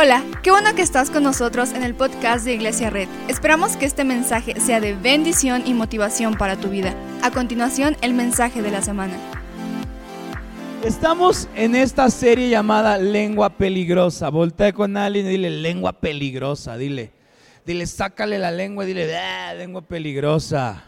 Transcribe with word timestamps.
Hola, 0.00 0.22
qué 0.44 0.52
bueno 0.52 0.76
que 0.76 0.82
estás 0.82 1.10
con 1.10 1.24
nosotros 1.24 1.72
en 1.72 1.82
el 1.82 1.92
podcast 1.92 2.44
de 2.44 2.54
Iglesia 2.54 2.88
Red. 2.88 3.08
Esperamos 3.26 3.76
que 3.76 3.84
este 3.84 4.04
mensaje 4.04 4.60
sea 4.60 4.78
de 4.78 4.94
bendición 4.94 5.64
y 5.66 5.74
motivación 5.74 6.34
para 6.34 6.54
tu 6.54 6.68
vida. 6.68 6.94
A 7.20 7.32
continuación, 7.32 7.96
el 8.00 8.14
mensaje 8.14 8.62
de 8.62 8.70
la 8.70 8.80
semana. 8.80 9.14
Estamos 10.84 11.48
en 11.56 11.74
esta 11.74 12.10
serie 12.10 12.48
llamada 12.48 12.96
Lengua 12.96 13.50
Peligrosa. 13.50 14.28
Voltea 14.28 14.72
con 14.72 14.96
alguien 14.96 15.26
y 15.26 15.30
dile 15.30 15.50
lengua 15.50 15.92
peligrosa, 15.94 16.76
dile. 16.76 17.10
Dile, 17.66 17.84
sácale 17.84 18.38
la 18.38 18.52
lengua 18.52 18.84
y 18.84 18.86
dile, 18.86 19.16
ah, 19.16 19.52
lengua 19.54 19.82
peligrosa. 19.82 20.87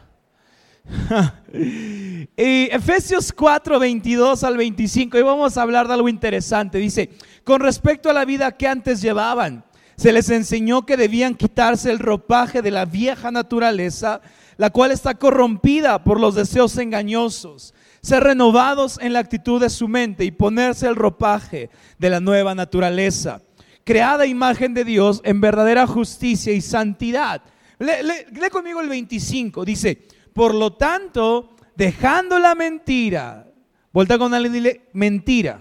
Efesios 2.36 3.32
4, 3.32 3.78
22 3.78 4.44
al 4.44 4.56
25, 4.56 5.18
y 5.18 5.22
vamos 5.22 5.56
a 5.56 5.62
hablar 5.62 5.88
de 5.88 5.94
algo 5.94 6.08
interesante. 6.08 6.78
Dice, 6.78 7.10
con 7.44 7.60
respecto 7.60 8.10
a 8.10 8.12
la 8.12 8.24
vida 8.24 8.52
que 8.56 8.68
antes 8.68 9.00
llevaban, 9.00 9.64
se 9.96 10.12
les 10.12 10.30
enseñó 10.30 10.86
que 10.86 10.96
debían 10.96 11.34
quitarse 11.34 11.90
el 11.90 11.98
ropaje 11.98 12.62
de 12.62 12.70
la 12.70 12.86
vieja 12.86 13.30
naturaleza, 13.30 14.22
la 14.56 14.70
cual 14.70 14.92
está 14.92 15.14
corrompida 15.14 16.04
por 16.04 16.18
los 16.18 16.34
deseos 16.34 16.76
engañosos, 16.78 17.74
ser 18.00 18.22
renovados 18.24 18.98
en 19.02 19.12
la 19.12 19.18
actitud 19.18 19.60
de 19.60 19.68
su 19.68 19.88
mente 19.88 20.24
y 20.24 20.30
ponerse 20.30 20.86
el 20.86 20.96
ropaje 20.96 21.68
de 21.98 22.10
la 22.10 22.20
nueva 22.20 22.54
naturaleza, 22.54 23.42
creada 23.84 24.24
imagen 24.24 24.72
de 24.72 24.84
Dios 24.84 25.20
en 25.22 25.40
verdadera 25.40 25.86
justicia 25.86 26.52
y 26.52 26.62
santidad. 26.62 27.42
Lee, 27.78 28.50
conmigo 28.50 28.80
el 28.80 28.88
25, 28.88 29.64
dice, 29.64 30.02
por 30.40 30.54
lo 30.54 30.72
tanto, 30.72 31.50
dejando 31.76 32.38
la 32.38 32.54
mentira, 32.54 33.46
vuelta 33.92 34.16
con 34.16 34.32
alguien 34.32 34.54
y 34.54 34.56
dile, 34.56 34.80
mentira. 34.94 35.60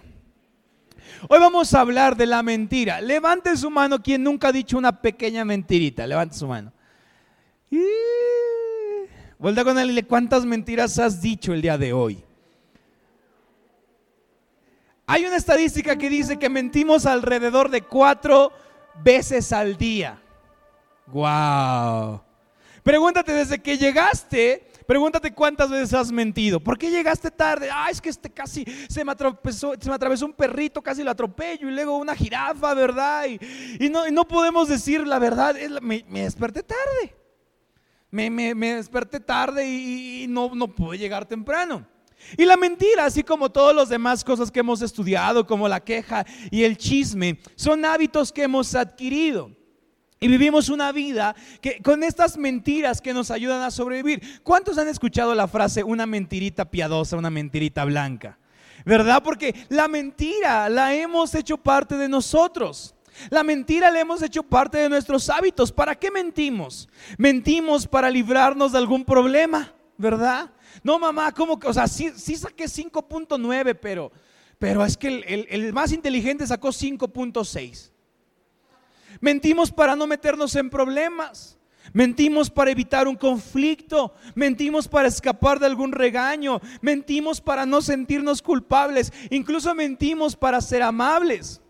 Hoy 1.28 1.38
vamos 1.38 1.74
a 1.74 1.82
hablar 1.82 2.16
de 2.16 2.26
la 2.26 2.42
mentira. 2.44 3.02
Levante 3.02 3.58
su 3.58 3.70
mano 3.70 4.02
quien 4.02 4.24
nunca 4.24 4.48
ha 4.48 4.52
dicho 4.54 4.78
una 4.78 5.02
pequeña 5.02 5.44
mentirita. 5.44 6.08
Levante 6.08 6.38
su 6.38 6.48
mano. 6.48 6.72
Y... 7.70 7.82
Vuelta 9.38 9.66
con 9.66 9.78
él 9.78 9.88
y 9.88 9.90
dile, 9.90 10.04
¿cuántas 10.08 10.46
mentiras 10.46 10.98
has 10.98 11.22
dicho 11.22 11.54
el 11.54 11.62
día 11.62 11.78
de 11.78 11.92
hoy? 11.92 12.24
Hay 15.08 15.26
una 15.26 15.36
estadística 15.36 15.98
que 15.98 16.10
dice 16.10 16.40
que 16.40 16.48
mentimos 16.48 17.06
alrededor 17.06 17.70
de 17.70 17.82
cuatro 17.82 18.54
veces 19.04 19.52
al 19.52 19.76
día. 19.76 20.22
¡Wow! 21.08 22.22
Pregúntate 22.82 23.34
desde 23.34 23.60
que 23.60 23.78
llegaste, 23.78 24.69
pregúntate 24.90 25.32
cuántas 25.32 25.70
veces 25.70 25.94
has 25.94 26.12
mentido. 26.12 26.60
¿Por 26.60 26.76
qué 26.76 26.90
llegaste 26.90 27.30
tarde? 27.30 27.70
Ah, 27.72 27.92
es 27.92 28.02
que 28.02 28.10
este 28.10 28.28
casi 28.28 28.66
se 28.90 29.06
me 29.06 29.12
atravesó, 29.12 29.76
se 29.80 29.88
me 29.88 29.94
atravesó 29.94 30.26
un 30.26 30.34
perrito, 30.34 30.82
casi 30.82 31.04
lo 31.04 31.12
atropello 31.12 31.70
y 31.70 31.72
luego 31.72 31.96
una 31.96 32.16
jirafa, 32.16 32.74
¿verdad? 32.74 33.26
Y, 33.80 33.88
no, 33.88 34.10
no, 34.10 34.28
podemos 34.28 34.68
decir 34.68 35.06
la 35.06 35.20
verdad, 35.20 35.56
me, 35.80 36.02
desperté 36.02 36.64
tarde. 36.64 37.16
Me, 38.10 38.56
desperté 38.56 39.20
tarde 39.20 39.70
y, 39.70 40.26
no, 40.28 40.56
no 40.56 40.74
pude 40.74 40.98
llegar 40.98 41.28
temprano. 41.28 41.86
Y 42.36 42.46
la 42.46 42.58
mentira, 42.58 43.06
así 43.06 43.22
como 43.22 43.52
todas 43.52 43.76
las 43.76 43.90
demás 43.90 44.24
cosas 44.24 44.50
que 44.50 44.62
hemos 44.62 44.82
estudiado, 44.82 45.46
como 45.46 45.68
la 45.68 45.82
queja 45.82 46.26
y 46.50 46.64
el 46.64 46.78
chisme, 46.78 47.40
son 47.56 47.86
hábitos 47.86 48.32
que 48.32 48.42
hemos 48.42 48.74
adquirido. 48.74 49.52
Y 50.22 50.28
vivimos 50.28 50.68
una 50.68 50.92
vida 50.92 51.34
que 51.62 51.82
con 51.82 52.04
estas 52.04 52.38
mentiras 52.38 53.00
que 53.00 53.14
nos 53.14 53.32
ayudan 53.32 53.62
a 53.62 53.72
sobrevivir. 53.72 54.42
¿Cuántos 54.44 54.78
han 54.78 54.90
escuchado 54.90 55.34
la 55.34 55.48
frase 55.48 55.82
una 55.82 56.06
mentirita 56.06 56.70
piadosa, 56.70 57.16
una 57.16 57.30
mentirita 57.30 57.86
blanca? 57.86 58.38
¿Verdad? 58.86 59.24
Porque 59.24 59.56
la 59.70 59.88
mentira 59.88 60.68
la 60.68 60.94
hemos 60.94 61.34
hecho 61.36 61.58
parte 61.58 61.96
de 61.96 62.10
nosotros. 62.10 62.96
La 63.30 63.44
mentira 63.44 63.92
la 63.92 64.02
hemos 64.02 64.22
hecho 64.22 64.44
parte 64.44 64.78
de 64.78 64.90
nuestros 64.90 65.30
hábitos. 65.30 65.72
¿Para 65.72 65.96
qué 65.96 66.12
mentimos? 66.12 66.90
Mentimos 67.18 67.88
para 67.88 68.10
librarnos 68.10 68.74
de 68.74 68.78
algún 68.78 69.06
problema, 69.06 69.74
¿verdad? 69.98 70.52
No, 70.84 71.00
mamá, 71.00 71.34
¿cómo 71.34 71.58
que? 71.58 71.68
O 71.68 71.74
sea, 71.74 71.88
sí, 71.88 72.12
saqué 72.36 72.66
5.9, 72.66 73.78
pero, 73.82 74.12
pero 74.58 74.84
es 74.84 74.98
que 74.98 75.08
el 75.50 75.72
más 75.72 75.94
inteligente 75.94 76.46
sacó 76.46 76.70
5.6. 76.70 77.92
Mentimos 79.22 79.72
para 79.72 79.96
no 79.96 80.08
meternos 80.08 80.56
en 80.56 80.70
problemas. 80.70 81.58
Mentimos 81.94 82.50
para 82.50 82.72
evitar 82.72 83.08
un 83.08 83.16
conflicto, 83.16 84.14
mentimos 84.36 84.88
para 84.88 85.08
escapar 85.08 85.60
de 85.60 85.66
algún 85.66 85.92
regaño, 85.92 86.62
mentimos 86.82 87.42
para 87.42 87.66
no 87.66 87.82
sentirnos 87.82 88.42
culpables, 88.44 89.12
incluso 89.32 89.74
mentimos 89.74 90.36
para 90.36 90.62
ser 90.62 90.84
amables. 90.84 91.62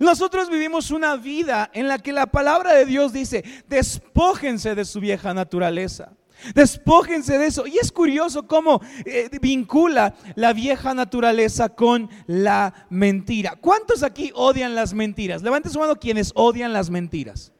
Nosotros 0.00 0.50
vivimos 0.50 0.90
una 0.90 1.16
vida 1.16 1.70
en 1.72 1.88
la 1.88 1.98
que 1.98 2.12
la 2.12 2.26
palabra 2.26 2.74
de 2.74 2.84
Dios 2.84 3.12
dice, 3.12 3.44
despójense 3.68 4.74
de 4.74 4.84
su 4.84 5.00
vieja 5.00 5.32
naturaleza. 5.32 6.12
Despójense 6.54 7.38
de 7.38 7.46
eso. 7.46 7.66
Y 7.66 7.78
es 7.78 7.90
curioso 7.90 8.46
cómo 8.46 8.80
eh, 9.04 9.28
vincula 9.40 10.14
la 10.34 10.52
vieja 10.52 10.94
naturaleza 10.94 11.68
con 11.70 12.08
la 12.26 12.86
mentira. 12.90 13.56
¿Cuántos 13.60 14.02
aquí 14.02 14.30
odian 14.34 14.74
las 14.74 14.94
mentiras? 14.94 15.42
Levante 15.42 15.70
su 15.70 15.78
mano 15.78 15.96
quienes 15.96 16.32
odian 16.34 16.72
las 16.72 16.90
mentiras. 16.90 17.52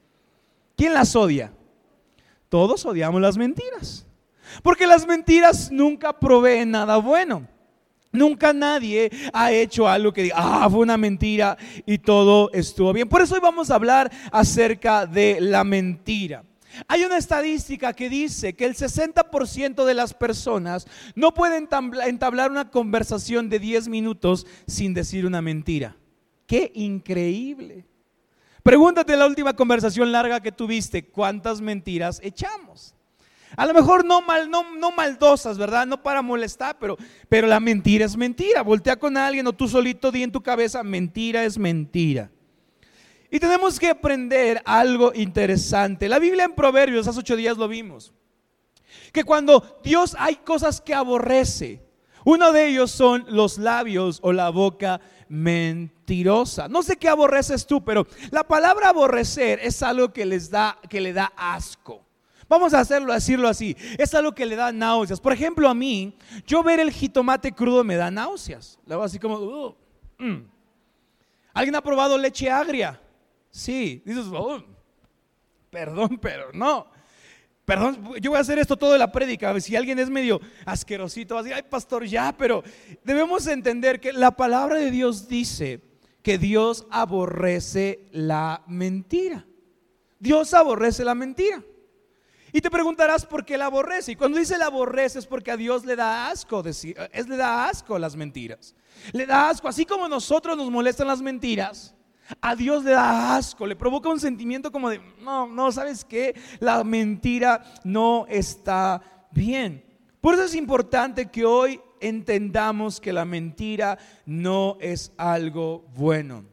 ¿Quién 0.77 0.95
las 0.95 1.17
odia? 1.17 1.53
Todos 2.49 2.85
odiamos 2.85 3.21
las 3.21 3.37
mentiras. 3.37 4.07
Porque 4.63 4.87
las 4.87 5.07
mentiras 5.07 5.71
nunca 5.73 6.13
proveen 6.19 6.71
nada 6.71 6.99
bueno. 6.99 7.49
Nunca 8.13 8.53
nadie 8.53 9.11
ha 9.33 9.53
hecho 9.53 9.89
algo 9.89 10.13
que 10.13 10.23
diga, 10.23 10.37
ah, 10.39 10.69
fue 10.71 10.81
una 10.81 10.97
mentira 10.97 11.57
y 11.85 11.99
todo 11.99 12.51
estuvo 12.53 12.93
bien. 12.93 13.09
Por 13.09 13.21
eso 13.21 13.35
hoy 13.35 13.41
vamos 13.43 13.71
a 13.71 13.75
hablar 13.75 14.11
acerca 14.33 15.07
de 15.07 15.39
la 15.41 15.65
mentira. 15.65 16.45
Hay 16.89 17.05
una 17.05 17.17
estadística 17.17 17.93
que 17.93 18.09
dice 18.09 18.55
que 18.55 18.65
el 18.65 18.75
60% 18.75 19.85
de 19.85 19.95
las 19.95 20.15
personas 20.15 20.87
no 21.15 21.33
pueden 21.35 21.69
entablar 22.05 22.51
una 22.51 22.71
conversación 22.71 23.49
de 23.49 23.59
10 23.59 23.89
minutos 23.89 24.47
sin 24.67 24.95
decir 24.95 25.27
una 25.27 25.43
mentira. 25.43 25.97
¡Qué 26.47 26.71
increíble! 26.75 27.85
Pregúntate 28.63 29.17
la 29.17 29.27
última 29.27 29.55
conversación 29.55 30.11
larga 30.11 30.41
que 30.41 30.51
tuviste, 30.51 31.07
¿cuántas 31.07 31.61
mentiras 31.61 32.21
echamos? 32.23 32.97
A 33.57 33.65
lo 33.65 33.73
mejor 33.73 34.05
no, 34.05 34.21
mal, 34.23 34.51
no, 34.51 34.91
maldosas, 34.91 35.57
¿verdad? 35.57 35.87
No 35.87 36.03
para 36.03 36.21
molestar, 36.21 36.77
pero, 36.79 36.97
pero 37.29 37.47
la 37.47 37.61
mentira 37.61 38.05
es 38.05 38.17
mentira. 38.17 38.63
Voltea 38.63 38.97
con 38.97 39.17
alguien 39.17 39.47
o 39.47 39.53
tú 39.53 39.69
solito 39.69 40.11
di 40.11 40.23
en 40.23 40.33
tu 40.33 40.43
cabeza, 40.43 40.83
mentira 40.83 41.45
es 41.45 41.57
mentira. 41.57 42.31
Y 43.31 43.41
tenemos 43.41 43.79
que 43.79 43.91
aprender 43.91 44.63
algo 44.65 45.13
interesante. 45.15 46.09
La 46.09 46.19
Biblia 46.19 46.45
en 46.45 46.55
Proverbios, 46.55 47.09
hace 47.09 47.21
ocho 47.21 47.37
días 47.37 47.57
lo 47.57 47.69
vimos, 47.69 48.13
que 49.13 49.25
cuando 49.25 49.81
Dios 49.83 50.17
hay 50.19 50.37
cosas 50.37 50.81
que 50.81 50.95
aborrece, 50.95 51.83
uno 52.25 52.53
de 52.53 52.67
ellos 52.67 52.91
son 52.91 53.25
los 53.29 53.59
labios 53.59 54.19
o 54.23 54.33
la 54.33 54.51
boca 54.51 55.01
mentirosa. 55.29 56.69
No 56.69 56.83
sé 56.83 56.97
qué 56.97 57.09
aborreces 57.09 57.67
tú, 57.67 57.85
pero 57.85 58.07
la 58.31 58.45
palabra 58.45 58.89
aborrecer 58.89 59.61
es 59.63 59.83
algo 59.83 60.13
que 60.13 60.27
les 60.27 60.51
da, 60.51 60.79
que 60.89 61.01
le 61.01 61.13
da 61.13 61.33
asco. 61.37 62.05
Vamos 62.49 62.75
a 62.75 62.81
hacerlo, 62.81 63.13
decirlo 63.13 63.49
así. 63.49 63.77
Es 63.99 64.15
algo 64.15 64.33
que 64.33 64.47
le 64.47 64.55
da 64.55 64.71
náuseas. 64.71 65.21
Por 65.21 65.33
ejemplo, 65.33 65.69
a 65.69 65.75
mí, 65.75 66.17
yo 66.47 66.63
ver 66.63 66.79
el 66.79 66.93
jitomate 66.93 67.53
crudo 67.53 67.83
me 67.83 67.97
da 67.97 68.11
náuseas. 68.11 68.79
Luego 68.87 69.03
así 69.03 69.19
como, 69.19 69.77
mm". 70.19 70.37
¿alguien 71.53 71.75
ha 71.75 71.81
probado 71.81 72.17
leche 72.17 72.51
agria? 72.51 73.01
Sí, 73.57 74.03
dices, 74.05 74.27
oh, 74.35 74.63
perdón, 75.71 76.19
pero 76.21 76.53
no. 76.53 76.87
Perdón, 77.65 78.13
yo 78.21 78.31
voy 78.31 78.37
a 78.37 78.43
hacer 78.43 78.59
esto 78.59 78.77
todo 78.77 78.93
de 78.93 78.99
la 78.99 79.11
prédica. 79.11 79.59
Si 79.61 79.75
alguien 79.75 79.99
es 79.99 80.11
medio 80.11 80.43
asquerosito, 80.67 81.35
va 81.35 81.41
a 81.41 81.43
decir, 81.43 81.57
ay, 81.57 81.63
pastor, 81.63 82.05
ya, 82.05 82.37
pero 82.37 82.63
debemos 83.03 83.47
entender 83.47 83.99
que 83.99 84.13
la 84.13 84.31
palabra 84.33 84.77
de 84.77 84.91
Dios 84.91 85.27
dice 85.27 85.81
que 86.23 86.37
Dios 86.37 86.87
aborrece 86.91 88.07
la 88.13 88.63
mentira. 88.67 89.47
Dios 90.19 90.53
aborrece 90.53 91.03
la 91.03 91.15
mentira. 91.15 91.65
Y 92.53 92.61
te 92.61 92.71
preguntarás 92.71 93.25
por 93.25 93.43
qué 93.47 93.57
la 93.57 93.67
aborrece. 93.67 94.13
Y 94.13 94.17
cuando 94.17 94.39
dice 94.39 94.59
la 94.59 94.67
aborrece 94.67 95.19
es 95.19 95.27
porque 95.27 95.51
a 95.51 95.57
Dios 95.57 95.87
le 95.87 95.97
da 95.97 96.29
asco 96.29 96.63
decir, 96.63 96.95
es 97.11 97.27
le 97.27 97.39
da 97.39 97.71
asco 97.71 97.99
las 97.99 98.17
mentiras. 98.17 98.75
Le 99.13 99.25
da 99.25 99.49
asco, 99.49 99.67
así 99.67 99.87
como 99.87 100.05
a 100.05 100.09
nosotros 100.11 100.59
nos 100.59 100.71
molestan 100.71 101.07
las 101.07 101.23
mentiras. 101.23 101.96
A 102.41 102.57
Dios 102.57 102.85
le 102.85 102.93
da 102.93 103.37
asco, 103.37 103.67
le 103.67 103.77
provoca 103.77 104.09
un 104.09 104.21
sentimiento 104.21 104.73
como 104.73 104.91
de, 104.91 105.01
no, 105.21 105.47
no, 105.47 105.71
¿sabes 105.73 106.05
qué? 106.05 106.35
La 106.61 106.83
mentira 106.85 107.63
no 107.85 108.27
está 108.29 109.01
bien. 109.31 109.85
Por 110.21 110.35
eso 110.35 110.45
es 110.45 110.55
importante 110.55 111.31
que 111.31 111.45
hoy 111.45 111.81
entendamos 112.01 113.01
que 113.01 113.13
la 113.13 113.25
mentira 113.25 113.99
no 114.25 114.77
es 114.81 115.13
algo 115.17 115.87
bueno. 115.95 116.45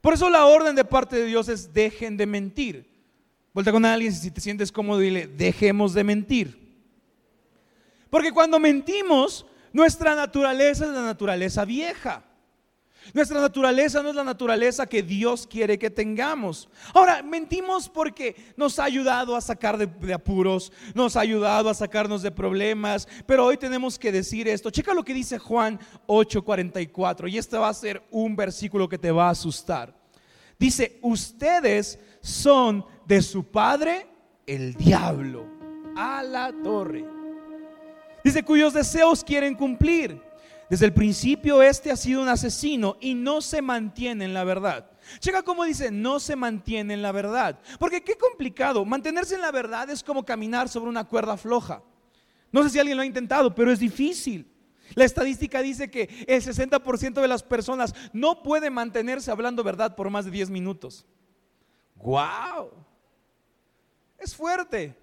Por 0.00 0.14
eso 0.14 0.30
la 0.30 0.46
orden 0.46 0.76
de 0.76 0.84
parte 0.84 1.16
de 1.16 1.24
Dios 1.24 1.48
es 1.48 1.72
dejen 1.72 2.16
de 2.16 2.26
mentir. 2.26 2.88
Vuelta 3.52 3.72
con 3.72 3.84
alguien 3.84 4.12
si 4.12 4.30
te 4.30 4.40
sientes 4.40 4.70
cómodo 4.70 5.00
dile, 5.00 5.26
dejemos 5.26 5.94
de 5.94 6.04
mentir. 6.04 6.66
Porque 8.10 8.30
cuando 8.30 8.60
mentimos, 8.60 9.46
nuestra 9.72 10.14
naturaleza 10.14 10.84
es 10.84 10.92
la 10.92 11.02
naturaleza 11.02 11.64
vieja. 11.64 12.22
Nuestra 13.14 13.40
naturaleza 13.40 14.02
no 14.02 14.10
es 14.10 14.14
la 14.14 14.24
naturaleza 14.24 14.86
que 14.86 15.02
Dios 15.02 15.46
quiere 15.46 15.78
que 15.78 15.90
tengamos. 15.90 16.68
Ahora, 16.94 17.22
mentimos 17.22 17.88
porque 17.88 18.36
nos 18.56 18.78
ha 18.78 18.84
ayudado 18.84 19.36
a 19.36 19.40
sacar 19.40 19.78
de, 19.78 20.14
apuros, 20.14 20.72
nos 20.94 21.16
ha 21.16 21.20
ayudado 21.20 21.68
a 21.68 21.74
sacarnos 21.74 22.22
de 22.22 22.30
problemas, 22.30 23.08
pero 23.26 23.44
hoy 23.44 23.56
tenemos 23.56 23.98
que 23.98 24.12
decir 24.12 24.48
esto. 24.48 24.70
Checa 24.70 24.94
lo 24.94 25.04
que 25.04 25.14
dice 25.14 25.38
Juan 25.38 25.78
8:44 26.06 27.30
y 27.30 27.38
este 27.38 27.56
va 27.56 27.68
a 27.68 27.74
ser 27.74 28.02
un 28.10 28.36
versículo 28.36 28.88
que 28.88 28.98
te 28.98 29.10
va 29.10 29.28
a 29.28 29.30
asustar. 29.30 29.94
Dice, 30.58 30.98
ustedes 31.02 31.98
son 32.20 32.84
de 33.06 33.22
su 33.22 33.44
padre 33.44 34.08
el 34.46 34.74
diablo, 34.74 35.46
a 35.96 36.22
la 36.22 36.52
torre. 36.62 37.04
Dice, 38.24 38.42
cuyos 38.42 38.72
deseos 38.72 39.22
quieren 39.22 39.54
cumplir. 39.54 40.25
Desde 40.68 40.86
el 40.86 40.92
principio 40.92 41.62
este 41.62 41.92
ha 41.92 41.96
sido 41.96 42.22
un 42.22 42.28
asesino 42.28 42.96
y 43.00 43.14
no 43.14 43.40
se 43.40 43.62
mantiene 43.62 44.24
en 44.24 44.34
la 44.34 44.44
verdad. 44.44 44.90
Checa 45.20 45.42
cómo 45.42 45.64
dice, 45.64 45.90
no 45.92 46.18
se 46.18 46.34
mantiene 46.34 46.94
en 46.94 47.02
la 47.02 47.12
verdad. 47.12 47.60
Porque 47.78 48.02
qué 48.02 48.16
complicado, 48.16 48.84
mantenerse 48.84 49.36
en 49.36 49.42
la 49.42 49.52
verdad 49.52 49.88
es 49.90 50.02
como 50.02 50.24
caminar 50.24 50.68
sobre 50.68 50.90
una 50.90 51.04
cuerda 51.04 51.36
floja. 51.36 51.82
No 52.50 52.62
sé 52.62 52.70
si 52.70 52.78
alguien 52.78 52.96
lo 52.96 53.02
ha 53.02 53.06
intentado, 53.06 53.54
pero 53.54 53.70
es 53.70 53.78
difícil. 53.78 54.52
La 54.94 55.04
estadística 55.04 55.62
dice 55.62 55.90
que 55.90 56.08
el 56.26 56.42
60% 56.42 57.20
de 57.20 57.28
las 57.28 57.42
personas 57.42 57.94
no 58.12 58.42
puede 58.42 58.70
mantenerse 58.70 59.30
hablando 59.30 59.62
verdad 59.62 59.94
por 59.94 60.10
más 60.10 60.24
de 60.24 60.30
10 60.30 60.50
minutos. 60.50 61.06
¡Wow! 61.96 62.70
Es 64.18 64.34
fuerte. 64.34 64.96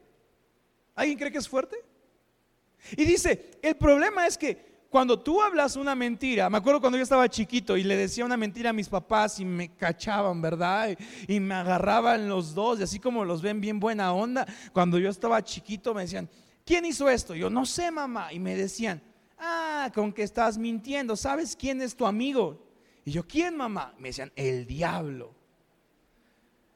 ¿Alguien 0.96 1.18
cree 1.18 1.32
que 1.32 1.38
es 1.38 1.48
fuerte? 1.48 1.78
Y 2.92 3.06
dice, 3.06 3.52
el 3.62 3.76
problema 3.76 4.28
es 4.28 4.38
que 4.38 4.73
cuando 4.94 5.18
tú 5.18 5.42
hablas 5.42 5.76
una 5.76 5.96
mentira, 5.96 6.52
me 6.52 6.60
acuerdo 6.60 6.80
cuando 6.80 7.00
yo 7.00 7.04
estaba 7.04 7.28
chiquito 7.28 7.76
y 7.76 7.84
le 7.84 7.98
decía 7.98 8.24
una 8.24 8.38
mentira 8.38 8.70
a 8.70 8.74
mis 8.74 8.88
papás 8.88 9.40
y 9.40 9.44
me 9.44 9.74
cachaban, 9.76 10.40
¿verdad? 10.40 10.96
Y, 11.28 11.40
me 11.40 11.56
agarraban 11.56 12.30
los 12.30 12.54
dos, 12.54 12.80
y 12.80 12.84
así 12.84 13.00
como 13.00 13.26
los 13.26 13.42
ven 13.42 13.60
bien 13.60 13.80
buena 13.80 14.14
onda, 14.14 14.46
cuando 14.72 15.00
yo 15.00 15.10
estaba 15.10 15.44
chiquito 15.44 15.96
me 15.96 16.04
decían, 16.04 16.30
¿quién 16.64 16.86
hizo 16.86 17.10
esto? 17.10 17.34
Yo 17.34 17.50
no 17.50 17.66
sé, 17.66 17.90
mamá. 17.90 18.32
Y 18.32 18.38
me 18.38 18.56
decían, 18.56 19.02
ah, 19.40 19.90
con 19.96 20.14
que 20.14 20.22
estás 20.22 20.60
mintiendo, 20.60 21.16
¿sabes 21.16 21.56
quién 21.56 21.82
es 21.82 21.96
tu 21.96 22.06
amigo? 22.06 22.64
Y 23.04 23.14
yo, 23.14 23.26
¿quién, 23.26 23.58
mamá? 23.58 23.96
Me 23.98 24.10
decían, 24.10 24.32
el 24.36 24.68
diablo. 24.68 25.34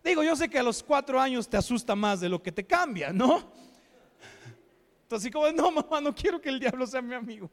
Digo, 0.04 0.24
yo 0.24 0.36
sé 0.36 0.50
que 0.50 0.58
a 0.58 0.64
los 0.64 0.82
cuatro 0.82 1.22
años 1.22 1.48
te 1.48 1.58
asusta 1.58 1.96
más 1.96 2.20
de 2.20 2.30
lo 2.30 2.42
que 2.42 2.52
te 2.52 2.66
cambia, 2.66 3.14
¿no? 3.14 3.48
Entonces, 5.04 5.32
como, 5.32 5.52
no, 5.52 5.70
mamá, 5.70 6.02
no 6.02 6.16
quiero 6.16 6.42
que 6.42 6.50
el 6.50 6.60
diablo 6.60 6.88
sea 6.88 7.04
mi 7.04 7.14
amigo. 7.14 7.48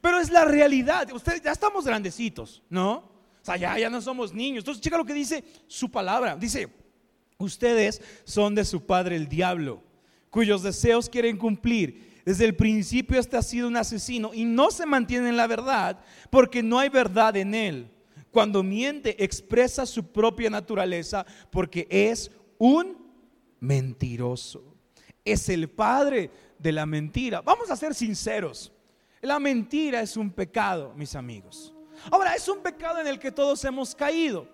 Pero 0.00 0.18
es 0.18 0.30
la 0.30 0.44
realidad. 0.44 1.10
Ustedes 1.12 1.42
ya 1.42 1.52
estamos 1.52 1.84
grandecitos, 1.84 2.62
¿no? 2.68 2.92
O 2.96 3.44
sea, 3.44 3.56
ya, 3.56 3.78
ya 3.78 3.90
no 3.90 4.00
somos 4.00 4.32
niños. 4.32 4.62
Entonces, 4.62 4.82
checa 4.82 4.96
lo 4.96 5.04
que 5.04 5.12
dice 5.12 5.44
su 5.66 5.90
palabra. 5.90 6.36
Dice, 6.36 6.68
ustedes 7.38 8.00
son 8.24 8.54
de 8.54 8.64
su 8.64 8.86
padre 8.86 9.16
el 9.16 9.28
diablo, 9.28 9.82
cuyos 10.30 10.62
deseos 10.62 11.08
quieren 11.08 11.36
cumplir. 11.36 12.14
Desde 12.24 12.46
el 12.46 12.56
principio 12.56 13.20
este 13.20 13.36
ha 13.36 13.42
sido 13.42 13.68
un 13.68 13.76
asesino 13.76 14.32
y 14.32 14.44
no 14.44 14.70
se 14.70 14.86
mantiene 14.86 15.28
en 15.28 15.36
la 15.36 15.46
verdad 15.46 16.00
porque 16.30 16.62
no 16.62 16.78
hay 16.78 16.88
verdad 16.88 17.36
en 17.36 17.54
él. 17.54 17.90
Cuando 18.30 18.62
miente 18.62 19.22
expresa 19.22 19.84
su 19.84 20.10
propia 20.10 20.48
naturaleza 20.48 21.26
porque 21.50 21.86
es 21.90 22.30
un 22.58 22.96
mentiroso. 23.60 24.74
Es 25.24 25.48
el 25.48 25.68
padre 25.68 26.30
de 26.58 26.72
la 26.72 26.86
mentira. 26.86 27.42
Vamos 27.42 27.70
a 27.70 27.76
ser 27.76 27.94
sinceros. 27.94 28.72
La 29.24 29.40
mentira 29.40 30.02
es 30.02 30.18
un 30.18 30.30
pecado, 30.30 30.92
mis 30.94 31.16
amigos. 31.16 31.74
Ahora, 32.10 32.34
es 32.34 32.46
un 32.46 32.58
pecado 32.58 33.00
en 33.00 33.06
el 33.06 33.18
que 33.18 33.32
todos 33.32 33.64
hemos 33.64 33.94
caído. 33.94 34.46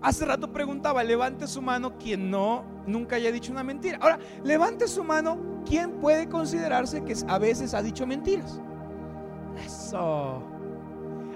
Hace 0.00 0.24
rato 0.24 0.52
preguntaba, 0.52 1.02
levante 1.02 1.48
su 1.48 1.60
mano 1.60 1.98
quien 1.98 2.30
no, 2.30 2.64
nunca 2.86 3.16
haya 3.16 3.32
dicho 3.32 3.50
una 3.50 3.64
mentira. 3.64 3.98
Ahora, 4.00 4.20
levante 4.44 4.86
su 4.86 5.02
mano 5.02 5.64
quien 5.66 5.98
puede 6.00 6.28
considerarse 6.28 7.02
que 7.02 7.16
a 7.26 7.38
veces 7.40 7.74
ha 7.74 7.82
dicho 7.82 8.06
mentiras. 8.06 8.60
Eso. 9.66 10.44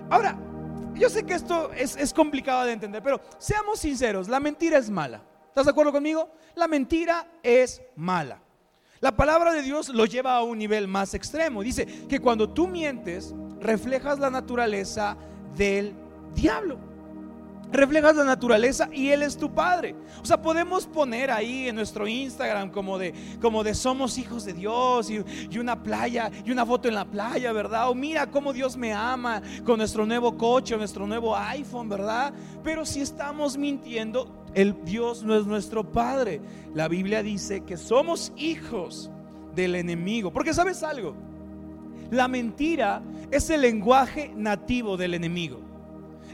Ahora, 0.08 0.38
yo 0.94 1.10
sé 1.10 1.24
que 1.24 1.34
esto 1.34 1.72
es, 1.72 1.96
es 1.96 2.14
complicado 2.14 2.64
de 2.64 2.74
entender, 2.74 3.02
pero 3.02 3.20
seamos 3.38 3.80
sinceros, 3.80 4.28
la 4.28 4.38
mentira 4.38 4.78
es 4.78 4.88
mala. 4.88 5.20
¿Estás 5.48 5.64
de 5.64 5.72
acuerdo 5.72 5.90
conmigo? 5.90 6.30
La 6.54 6.68
mentira 6.68 7.26
es 7.42 7.82
mala. 7.96 8.40
La 9.02 9.10
palabra 9.10 9.52
de 9.52 9.62
Dios 9.62 9.88
lo 9.88 10.06
lleva 10.06 10.36
a 10.36 10.44
un 10.44 10.56
nivel 10.56 10.86
más 10.86 11.12
extremo. 11.12 11.64
Dice 11.64 11.84
que 12.08 12.20
cuando 12.20 12.48
tú 12.48 12.68
mientes, 12.68 13.34
reflejas 13.60 14.20
la 14.20 14.30
naturaleza 14.30 15.16
del 15.56 15.92
diablo. 16.36 16.78
Reflejas 17.72 18.14
la 18.14 18.22
naturaleza 18.22 18.88
y 18.92 19.08
Él 19.08 19.22
es 19.22 19.36
tu 19.36 19.52
Padre. 19.52 19.96
O 20.22 20.24
sea, 20.24 20.40
podemos 20.40 20.86
poner 20.86 21.32
ahí 21.32 21.68
en 21.68 21.74
nuestro 21.74 22.06
Instagram 22.06 22.70
como 22.70 22.96
de, 22.96 23.12
como 23.40 23.64
de 23.64 23.74
somos 23.74 24.18
hijos 24.18 24.44
de 24.44 24.52
Dios 24.52 25.10
y, 25.10 25.24
y 25.50 25.58
una 25.58 25.82
playa 25.82 26.30
y 26.44 26.52
una 26.52 26.64
foto 26.64 26.86
en 26.86 26.94
la 26.94 27.04
playa, 27.04 27.52
¿verdad? 27.52 27.90
O 27.90 27.96
mira 27.96 28.30
cómo 28.30 28.52
Dios 28.52 28.76
me 28.76 28.92
ama 28.92 29.42
con 29.64 29.78
nuestro 29.78 30.06
nuevo 30.06 30.38
coche, 30.38 30.76
nuestro 30.76 31.08
nuevo 31.08 31.36
iPhone, 31.36 31.88
¿verdad? 31.88 32.32
Pero 32.62 32.86
si 32.86 33.00
estamos 33.00 33.56
mintiendo, 33.56 34.41
el 34.54 34.84
Dios 34.84 35.22
no 35.24 35.36
es 35.36 35.46
nuestro 35.46 35.90
Padre. 35.90 36.40
La 36.74 36.88
Biblia 36.88 37.22
dice 37.22 37.62
que 37.62 37.76
somos 37.76 38.32
hijos 38.36 39.10
del 39.54 39.74
enemigo. 39.74 40.32
Porque 40.32 40.54
sabes 40.54 40.82
algo, 40.82 41.14
la 42.10 42.28
mentira 42.28 43.02
es 43.30 43.48
el 43.50 43.62
lenguaje 43.62 44.32
nativo 44.36 44.96
del 44.96 45.14
enemigo. 45.14 45.60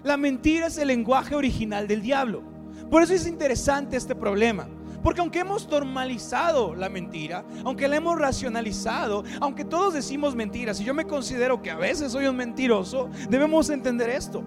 La 0.02 0.16
mentira 0.16 0.66
es 0.66 0.78
el 0.78 0.88
lenguaje 0.88 1.34
original 1.34 1.86
del 1.86 2.02
diablo. 2.02 2.42
Por 2.90 3.02
eso 3.02 3.14
es 3.14 3.26
interesante 3.26 3.96
este 3.96 4.14
problema. 4.14 4.68
Porque 5.02 5.20
aunque 5.20 5.40
hemos 5.40 5.68
normalizado 5.68 6.74
la 6.74 6.88
mentira, 6.88 7.44
aunque 7.64 7.86
la 7.86 7.96
hemos 7.96 8.18
racionalizado, 8.18 9.24
aunque 9.40 9.64
todos 9.64 9.94
decimos 9.94 10.34
mentiras, 10.34 10.80
y 10.80 10.84
yo 10.84 10.94
me 10.94 11.04
considero 11.04 11.62
que 11.62 11.70
a 11.70 11.76
veces 11.76 12.12
soy 12.12 12.26
un 12.26 12.36
mentiroso, 12.36 13.08
debemos 13.28 13.70
entender 13.70 14.10
esto. 14.10 14.42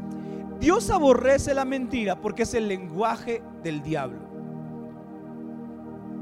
Dios 0.61 0.91
aborrece 0.91 1.55
la 1.55 1.65
mentira 1.65 2.21
porque 2.21 2.43
es 2.43 2.53
el 2.53 2.67
lenguaje 2.67 3.41
del 3.63 3.81
diablo. 3.81 4.29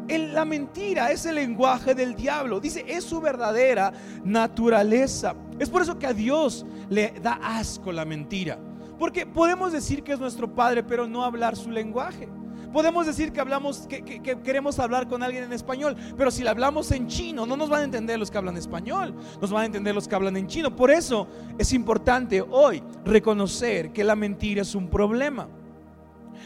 la 0.08 0.46
mentira 0.46 1.12
es 1.12 1.26
el 1.26 1.36
lenguaje 1.36 1.94
del 1.94 2.16
diablo. 2.16 2.62
Dice, 2.62 2.86
es 2.88 3.04
su 3.04 3.20
verdadera 3.20 3.92
naturaleza. 4.24 5.36
Es 5.60 5.70
por 5.70 5.82
eso 5.82 6.00
que 6.00 6.08
a 6.08 6.14
Dios 6.14 6.66
le 6.90 7.12
da 7.22 7.34
asco 7.34 7.92
la 7.92 8.06
mentira. 8.06 8.58
Porque 8.98 9.26
podemos 9.26 9.74
decir 9.74 10.04
que 10.04 10.14
es 10.14 10.20
nuestro 10.20 10.56
Padre, 10.56 10.84
pero 10.84 11.06
no 11.06 11.26
hablar 11.26 11.58
su 11.58 11.70
lenguaje. 11.70 12.30
Podemos 12.72 13.08
decir 13.08 13.32
que 13.32 13.40
hablamos, 13.40 13.88
que, 13.88 14.22
queremos 14.44 14.78
hablar 14.78 15.08
con 15.08 15.24
alguien 15.24 15.44
en 15.44 15.54
español, 15.54 15.96
pero 16.16 16.30
si 16.30 16.44
le 16.44 16.50
hablamos 16.50 16.92
en 16.92 17.08
chino, 17.08 17.46
no 17.46 17.58
nos 17.58 17.70
van 17.70 17.82
a 17.82 17.84
entender 17.86 18.20
los 18.20 18.30
que 18.30 18.38
hablan 18.38 18.58
español, 18.58 19.16
nos 19.42 19.52
van 19.52 19.64
a 19.64 19.66
entender 19.66 19.96
los 19.96 20.08
que 20.08 20.16
hablan 20.16 20.38
en 20.38 20.48
chino. 20.48 20.76
Por 20.76 20.92
eso 20.92 21.28
es 21.58 21.74
importante 21.74 22.42
hoy 22.42 22.84
reconocer 23.06 23.92
que 23.92 24.04
la 24.04 24.16
mentira 24.16 24.62
es 24.62 24.76
un 24.76 24.88
problema. 24.88 25.48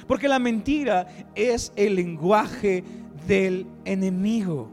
Porque 0.07 0.27
la 0.27 0.39
mentira 0.39 1.07
es 1.35 1.71
el 1.75 1.95
lenguaje 1.95 2.83
del 3.27 3.67
enemigo. 3.85 4.69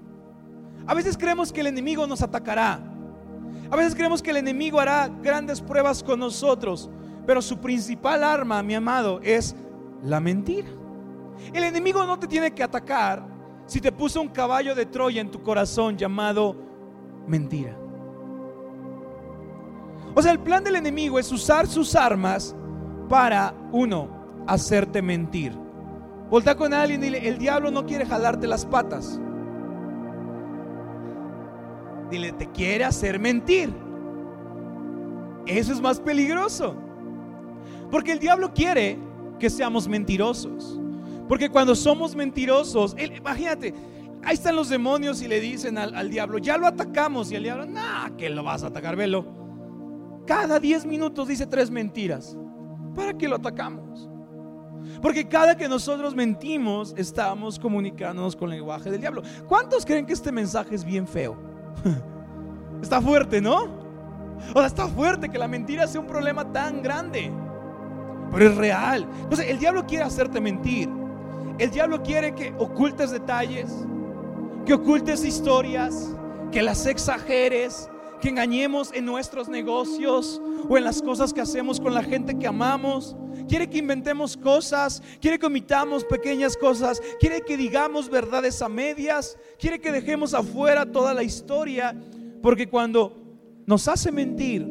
A 0.86 0.94
veces 0.94 1.16
creemos 1.16 1.52
que 1.52 1.60
el 1.60 1.66
enemigo 1.68 2.06
nos 2.06 2.22
atacará. 2.22 2.80
A 3.70 3.76
veces 3.76 3.94
creemos 3.94 4.22
que 4.22 4.30
el 4.30 4.38
enemigo 4.38 4.80
hará 4.80 5.08
grandes 5.22 5.60
pruebas 5.60 6.02
con 6.02 6.20
nosotros. 6.20 6.90
Pero 7.26 7.42
su 7.42 7.58
principal 7.58 8.25
arma, 8.25 8.62
mi 8.62 8.75
amado, 8.75 9.20
es 9.22 9.54
la 10.02 10.20
mentira. 10.20 10.79
El 11.52 11.64
enemigo 11.64 12.04
no 12.04 12.18
te 12.18 12.26
tiene 12.26 12.52
que 12.52 12.62
atacar 12.62 13.26
si 13.66 13.80
te 13.80 13.92
puso 13.92 14.20
un 14.20 14.28
caballo 14.28 14.75
de 14.75 14.87
Troya 14.87 15.20
en 15.20 15.30
tu 15.30 15.42
corazón 15.42 15.97
llamado 15.97 16.56
mentira. 17.26 17.76
O 20.14 20.23
sea, 20.23 20.32
el 20.32 20.40
plan 20.40 20.64
del 20.64 20.76
enemigo 20.76 21.18
es 21.18 21.30
usar 21.30 21.66
sus 21.66 21.94
armas 21.94 22.54
para, 23.09 23.54
uno, 23.73 24.09
hacerte 24.47 25.02
mentir. 25.02 25.52
Volta 26.28 26.56
con 26.56 26.75
alguien 26.75 27.00
y 27.00 27.04
dile, 27.06 27.28
el 27.28 27.38
diablo 27.38 27.70
no 27.70 27.87
quiere 27.87 28.06
jalarte 28.06 28.47
las 28.47 28.64
patas. 28.66 29.20
Dile, 32.11 32.32
te 32.32 32.47
quiere 32.50 32.85
hacer 32.85 33.18
mentir. 33.18 33.73
Eso 35.47 35.73
es 35.73 35.80
más 35.80 36.00
peligroso. 36.00 36.75
Porque 37.90 38.12
el 38.12 38.18
diablo 38.18 38.52
quiere 38.52 38.99
que 39.38 39.50
seamos 39.50 39.88
mentirosos. 39.88 40.80
Porque 41.30 41.49
cuando 41.49 41.76
somos 41.76 42.16
mentirosos, 42.16 42.96
imagínate, 42.99 43.72
ahí 44.25 44.34
están 44.34 44.56
los 44.56 44.68
demonios 44.68 45.22
y 45.22 45.28
le 45.28 45.38
dicen 45.38 45.78
al, 45.78 46.10
diablo, 46.10 46.38
ya 46.38 46.58
lo 46.58 46.66
atacamos. 46.66 47.30
Y 47.30 47.37
el 47.37 47.44
diablo, 47.44 47.66
nah, 47.66 48.10
que 48.16 48.28
lo 48.28 48.42
vas 48.42 48.64
a 48.64 48.66
atacar, 48.66 48.96
velo. 48.96 49.25
Cada 50.26 50.58
10 50.58 50.87
minutos 50.87 51.28
dice 51.28 51.46
tres 51.46 51.70
mentiras. 51.70 52.37
¿Para 52.96 53.16
qué 53.16 53.28
lo 53.28 53.37
atacamos? 53.37 54.10
Porque 55.00 55.28
cada 55.28 55.56
que 55.56 55.68
nosotros 55.68 56.16
mentimos, 56.16 56.94
estamos 56.96 57.60
comunicándonos 57.60 58.34
con 58.34 58.50
el 58.50 58.58
lenguaje 58.58 58.90
del 58.90 59.00
diablo. 59.00 59.22
¿Cuántos 59.46 59.87
creen 59.87 60.06
que 60.06 60.14
este 60.14 60.32
mensaje 60.32 60.75
es 60.75 60.84
bien 60.84 61.06
feo? 61.06 61.38
Está 62.82 63.00
fuerte, 63.00 63.40
¿no? 63.40 63.78
O 64.52 64.58
sea, 64.58 64.66
está 64.66 64.88
fuerte 64.88 65.28
que 65.28 65.38
la 65.38 65.46
mentira 65.46 65.87
sea 65.87 66.00
un 66.00 66.08
problema 66.08 66.50
tan 66.50 66.82
grande. 66.82 67.30
pero 68.32 68.49
es 68.49 68.56
real. 68.56 69.06
Entonces, 69.22 69.46
el 69.49 69.60
diablo 69.60 69.87
quiere 69.87 70.02
hacerte 70.02 70.40
mentir. 70.40 71.00
El 71.59 71.71
diablo 71.71 72.02
quiere 72.02 72.35
que 72.35 72.54
ocultes 72.59 73.11
detalles, 73.11 73.71
que 74.64 74.75
ocultes 74.75 75.25
historias, 75.25 76.14
que 76.50 76.62
las 76.62 76.87
exageres, 76.87 77.88
que 78.21 78.28
engañemos 78.28 78.92
en 78.92 79.04
nuestros 79.04 79.49
negocios 79.49 80.40
o 80.69 80.76
en 80.76 80.85
las 80.85 81.02
cosas 81.02 81.33
que 81.33 81.40
hacemos 81.40 81.80
con 81.80 81.95
la 81.95 82.02
gente 82.02 82.38
que 82.38 82.47
amamos. 82.47 83.16
Quiere 83.49 83.69
que 83.69 83.78
inventemos 83.78 84.37
cosas, 84.37 85.02
quiere 85.21 85.38
que 85.38 85.47
omitamos 85.47 86.04
pequeñas 86.04 86.57
cosas, 86.57 87.00
quiere 87.19 87.40
que 87.40 87.57
digamos 87.57 88.09
verdades 88.09 88.62
a 88.62 88.69
medias, 88.69 89.37
quiere 89.59 89.80
que 89.80 89.90
dejemos 89.90 90.35
afuera 90.35 90.90
toda 90.90 91.14
la 91.14 91.23
historia, 91.23 91.97
porque 92.42 92.69
cuando 92.69 93.16
nos 93.66 93.88
hace 93.88 94.12
mentir, 94.12 94.69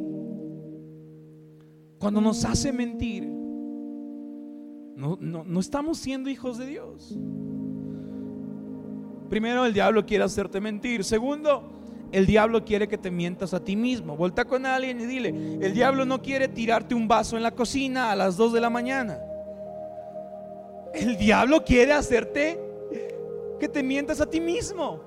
cuando 1.97 2.21
nos 2.21 2.45
hace 2.45 2.71
mentir, 2.71 3.38
no, 5.07 5.43
no 5.43 5.59
estamos 5.59 5.97
siendo 5.97 6.29
hijos 6.29 6.57
de 6.57 6.65
Dios. 6.67 7.15
Primero, 9.29 9.65
el 9.65 9.73
diablo 9.73 10.05
quiere 10.05 10.23
hacerte 10.23 10.59
mentir. 10.59 11.03
Segundo, 11.03 11.79
el 12.11 12.25
diablo 12.25 12.65
quiere 12.65 12.87
que 12.87 12.97
te 12.97 13.11
mientas 13.11 13.53
a 13.53 13.63
ti 13.63 13.75
mismo. 13.75 14.17
Volta 14.17 14.45
con 14.45 14.65
alguien 14.65 14.99
y 14.99 15.05
dile, 15.05 15.29
el 15.29 15.73
diablo 15.73 16.05
no 16.05 16.21
quiere 16.21 16.47
tirarte 16.47 16.95
un 16.95 17.07
vaso 17.07 17.37
en 17.37 17.43
la 17.43 17.51
cocina 17.51 18.11
a 18.11 18.15
las 18.15 18.35
2 18.37 18.53
de 18.53 18.61
la 18.61 18.69
mañana. 18.69 19.19
El 20.93 21.17
diablo 21.17 21.63
quiere 21.63 21.93
hacerte 21.93 22.59
que 23.59 23.69
te 23.69 23.83
mientas 23.83 24.19
a 24.21 24.25
ti 24.25 24.41
mismo. 24.41 25.01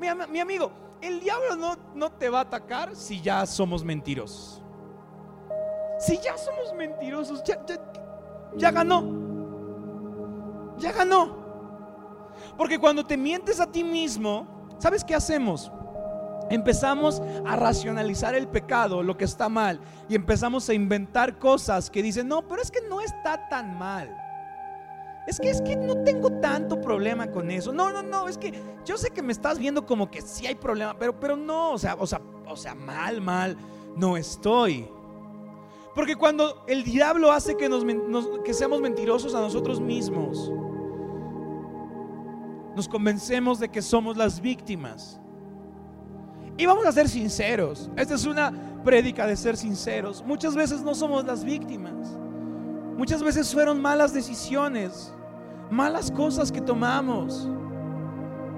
Mi, 0.00 0.40
amigo, 0.40 0.72
el 1.00 1.20
diablo 1.20 1.56
no, 1.56 1.76
no 1.94 2.12
te 2.12 2.28
va 2.28 2.38
a 2.38 2.42
atacar 2.42 2.96
si 2.96 3.20
ya 3.20 3.46
somos 3.46 3.84
mentirosos. 3.84 4.62
Si 5.98 6.18
ya 6.18 6.36
somos 6.36 6.74
mentirosos, 6.74 7.42
ya, 7.44 7.64
ya 8.56 8.70
ganó. 8.70 9.04
Ya 10.78 10.92
ganó. 10.92 11.44
Porque 12.56 12.78
cuando 12.78 13.04
te 13.04 13.16
mientes 13.16 13.60
a 13.60 13.70
ti 13.70 13.82
mismo, 13.82 14.56
¿Sabes 14.78 15.04
qué 15.04 15.14
hacemos? 15.14 15.72
Empezamos 16.50 17.22
a 17.44 17.56
racionalizar 17.56 18.34
el 18.34 18.46
pecado, 18.46 19.02
lo 19.02 19.16
que 19.16 19.24
está 19.24 19.48
mal, 19.48 19.80
y 20.08 20.14
empezamos 20.14 20.68
a 20.68 20.74
inventar 20.74 21.38
cosas 21.38 21.90
que 21.90 22.02
dicen, 22.02 22.28
no, 22.28 22.46
pero 22.46 22.62
es 22.62 22.70
que 22.70 22.80
no 22.88 23.00
está 23.00 23.48
tan 23.48 23.78
mal. 23.78 24.14
Es 25.26 25.40
que 25.40 25.50
es 25.50 25.60
que 25.60 25.74
no 25.74 26.04
tengo 26.04 26.30
tanto 26.40 26.80
problema 26.80 27.28
con 27.32 27.50
eso. 27.50 27.72
No, 27.72 27.90
no, 27.90 28.00
no, 28.02 28.28
es 28.28 28.38
que 28.38 28.54
yo 28.84 28.96
sé 28.96 29.10
que 29.10 29.22
me 29.22 29.32
estás 29.32 29.58
viendo 29.58 29.84
como 29.84 30.08
que 30.08 30.20
sí 30.20 30.46
hay 30.46 30.54
problema, 30.54 30.96
pero, 30.96 31.18
pero 31.18 31.36
no, 31.36 31.72
o 31.72 31.78
sea, 31.78 31.96
o 31.98 32.06
sea, 32.06 32.20
o 32.46 32.56
sea, 32.56 32.76
mal, 32.76 33.20
mal, 33.20 33.56
no 33.96 34.16
estoy. 34.16 34.88
Porque 35.96 36.14
cuando 36.14 36.62
el 36.68 36.84
diablo 36.84 37.32
hace 37.32 37.56
que, 37.56 37.70
nos, 37.70 37.82
que 38.44 38.52
seamos 38.52 38.82
mentirosos 38.82 39.34
a 39.34 39.40
nosotros 39.40 39.80
mismos, 39.80 40.52
nos 42.76 42.86
convencemos 42.86 43.58
de 43.58 43.70
que 43.70 43.80
somos 43.80 44.14
las 44.14 44.38
víctimas. 44.38 45.18
Y 46.58 46.66
vamos 46.66 46.84
a 46.84 46.92
ser 46.92 47.08
sinceros. 47.08 47.90
Esta 47.96 48.14
es 48.14 48.26
una 48.26 48.52
prédica 48.84 49.26
de 49.26 49.36
ser 49.36 49.56
sinceros. 49.56 50.22
Muchas 50.22 50.54
veces 50.54 50.82
no 50.82 50.94
somos 50.94 51.24
las 51.24 51.42
víctimas. 51.42 52.18
Muchas 52.98 53.22
veces 53.22 53.50
fueron 53.50 53.80
malas 53.80 54.12
decisiones, 54.12 55.14
malas 55.70 56.10
cosas 56.10 56.52
que 56.52 56.60
tomamos. 56.60 57.48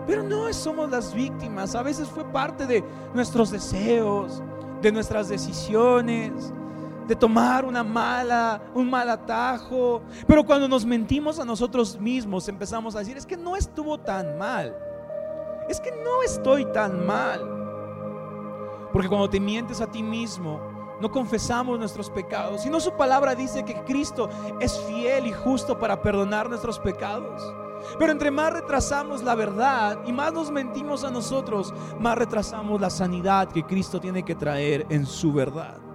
Pero 0.09 0.25
no 0.25 0.53
somos 0.53 0.91
las 0.91 1.15
víctimas. 1.15 1.77
A 1.77 1.85
veces 1.85 2.09
fue 2.09 2.25
parte 2.25 2.67
de 2.67 2.83
nuestros 3.15 3.53
deseos, 3.53 4.43
de 4.83 4.91
nuestras 4.91 5.29
decisiones, 5.29 6.53
de 7.09 7.17
tomar 7.17 7.65
una 7.65 7.83
mala, 7.83 8.61
un 8.75 8.89
mal 8.89 9.09
atajo. 9.09 10.03
Pero 10.27 10.45
cuando 10.45 10.69
nos 10.69 10.85
mentimos 10.85 11.41
a 11.41 11.45
nosotros 11.45 11.99
mismos, 11.99 12.49
empezamos 12.49 12.95
a 12.95 13.01
decir, 13.01 13.17
es 13.17 13.27
que 13.27 13.37
no 13.37 13.57
estuvo 13.57 13.99
tan 13.99 14.37
mal. 14.37 14.77
Es 15.69 15.81
que 15.81 15.91
no 15.91 16.23
estoy 16.23 16.67
tan 16.67 17.07
mal. 17.07 17.41
Porque 18.93 19.09
cuando 19.09 19.29
te 19.29 19.41
mientes 19.41 19.81
a 19.81 19.91
ti 19.91 20.03
mismo, 20.03 20.61
no 21.01 21.11
confesamos 21.11 21.79
nuestros 21.79 22.11
pecados, 22.11 22.63
sino 22.63 22.81
su 22.81 22.93
palabra 22.93 23.35
dice 23.35 23.65
que 23.65 23.83
Cristo 23.85 24.29
es 24.61 24.79
fiel 24.81 25.27
y 25.27 25.33
justo 25.33 25.79
para 25.79 26.03
perdonar 26.03 26.49
nuestros 26.49 26.79
pecados. 26.79 27.55
Pero 27.99 28.13
entre 28.13 28.31
más 28.31 28.53
retrasamos 28.53 29.23
la 29.23 29.35
verdad 29.35 30.01
y 30.07 30.13
más 30.13 30.33
nos 30.33 30.51
mentimos 30.51 31.05
a 31.05 31.11
nosotros, 31.11 31.73
más 31.99 32.19
retrasamos 32.19 32.81
la 32.81 32.91
sanidad 32.91 33.49
que 33.49 33.65
Cristo 33.65 34.01
tiene 34.01 34.25
que 34.25 34.35
traer 34.35 34.85
en 34.91 35.07
su 35.07 35.33
verdad. 35.33 35.88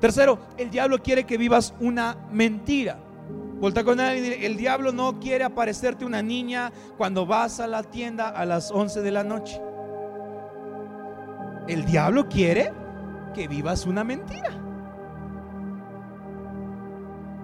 Tercero, 0.00 0.38
el 0.58 0.70
diablo 0.70 1.02
quiere 1.02 1.24
que 1.24 1.38
vivas 1.38 1.74
una 1.80 2.16
mentira. 2.30 2.98
Volta 3.58 3.82
con 3.82 3.98
alguien 3.98 4.34
el 4.42 4.56
diablo 4.58 4.92
no 4.92 5.18
quiere 5.18 5.44
aparecerte 5.44 6.04
una 6.04 6.20
niña 6.20 6.70
cuando 6.98 7.24
vas 7.24 7.58
a 7.58 7.66
la 7.66 7.82
tienda 7.82 8.28
a 8.28 8.44
las 8.44 8.70
11 8.70 9.00
de 9.00 9.10
la 9.10 9.24
noche. 9.24 9.60
El 11.66 11.86
diablo 11.86 12.28
quiere 12.28 12.72
que 13.34 13.48
vivas 13.48 13.86
una 13.86 14.04
mentira. 14.04 14.50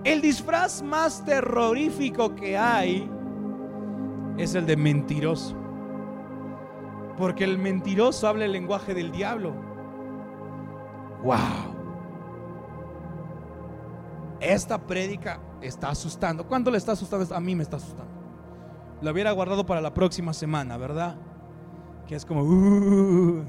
El 0.05 0.21
disfraz 0.21 0.83
más 0.83 1.25
terrorífico 1.25 2.35
que 2.35 2.59
hay 2.59 3.11
es 4.37 4.55
el 4.55 4.67
de 4.67 4.77
mentiroso. 4.77 5.57
Porque 7.17 7.45
el 7.45 7.59
mentiroso 7.59 8.29
habla 8.29 8.45
el 8.45 8.53
lenguaje 8.53 8.93
del 8.93 9.11
diablo. 9.13 9.55
Wow 11.23 11.72
esta 14.43 14.79
prédica 14.79 15.41
está 15.61 15.91
asustando. 15.91 16.47
¿Cuánto 16.47 16.71
le 16.71 16.79
está 16.79 16.93
asustando? 16.93 17.35
A 17.35 17.41
mí 17.41 17.55
me 17.55 17.63
está 17.63 17.77
asustando. 17.77 18.11
La 19.01 19.13
hubiera 19.13 19.31
guardado 19.33 19.65
para 19.65 19.81
la 19.81 19.95
próxima 19.95 20.33
semana, 20.33 20.77
¿verdad? 20.77 21.17
Que 22.07 22.17
es 22.17 22.25
como... 22.25 22.43
Uh. 22.43 23.45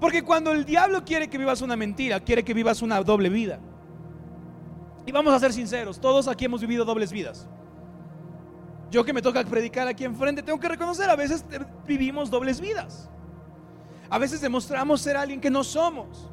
Porque 0.00 0.24
cuando 0.24 0.52
el 0.52 0.64
diablo 0.64 1.04
quiere 1.04 1.28
que 1.28 1.36
vivas 1.36 1.60
una 1.60 1.76
mentira, 1.76 2.20
quiere 2.20 2.42
que 2.42 2.54
vivas 2.54 2.80
una 2.80 3.02
doble 3.02 3.28
vida. 3.28 3.60
Y 5.04 5.12
vamos 5.12 5.34
a 5.34 5.38
ser 5.38 5.52
sinceros, 5.52 6.00
todos 6.00 6.26
aquí 6.26 6.46
hemos 6.46 6.62
vivido 6.62 6.84
dobles 6.84 7.12
vidas. 7.12 7.48
Yo 8.90 9.04
que 9.04 9.12
me 9.12 9.22
toca 9.22 9.44
predicar 9.44 9.86
aquí 9.86 10.04
enfrente, 10.04 10.42
tengo 10.42 10.58
que 10.58 10.68
reconocer, 10.68 11.08
a 11.10 11.16
veces 11.16 11.44
vivimos 11.86 12.30
dobles 12.30 12.60
vidas. 12.60 13.10
A 14.08 14.18
veces 14.18 14.40
demostramos 14.40 15.00
ser 15.00 15.16
alguien 15.16 15.40
que 15.40 15.50
no 15.50 15.62
somos. 15.62 16.30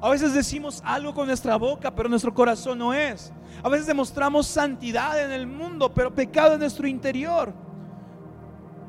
A 0.00 0.10
veces 0.10 0.32
decimos 0.32 0.80
algo 0.84 1.12
con 1.12 1.26
nuestra 1.26 1.56
boca, 1.56 1.92
pero 1.92 2.08
nuestro 2.08 2.32
corazón 2.32 2.78
no 2.78 2.94
es. 2.94 3.32
A 3.62 3.68
veces 3.68 3.86
demostramos 3.86 4.46
santidad 4.46 5.20
en 5.22 5.32
el 5.32 5.46
mundo, 5.46 5.92
pero 5.92 6.14
pecado 6.14 6.54
en 6.54 6.60
nuestro 6.60 6.86
interior. 6.86 7.52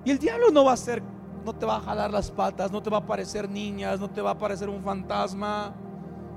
Y 0.05 0.11
el 0.11 0.19
diablo 0.19 0.51
no 0.51 0.65
va 0.65 0.73
a 0.73 0.77
ser, 0.77 1.01
no 1.43 1.53
te 1.53 1.65
va 1.65 1.77
a 1.77 1.79
jalar 1.79 2.11
las 2.11 2.29
patas, 2.29 2.71
no 2.71 2.81
te 2.81 2.91
va 2.91 2.97
a 2.97 3.05
parecer 3.05 3.49
niñas, 3.49 3.99
no 3.99 4.09
te 4.09 4.21
va 4.21 4.31
a 4.31 4.37
parecer 4.37 4.69
un 4.69 4.83
fantasma. 4.83 5.73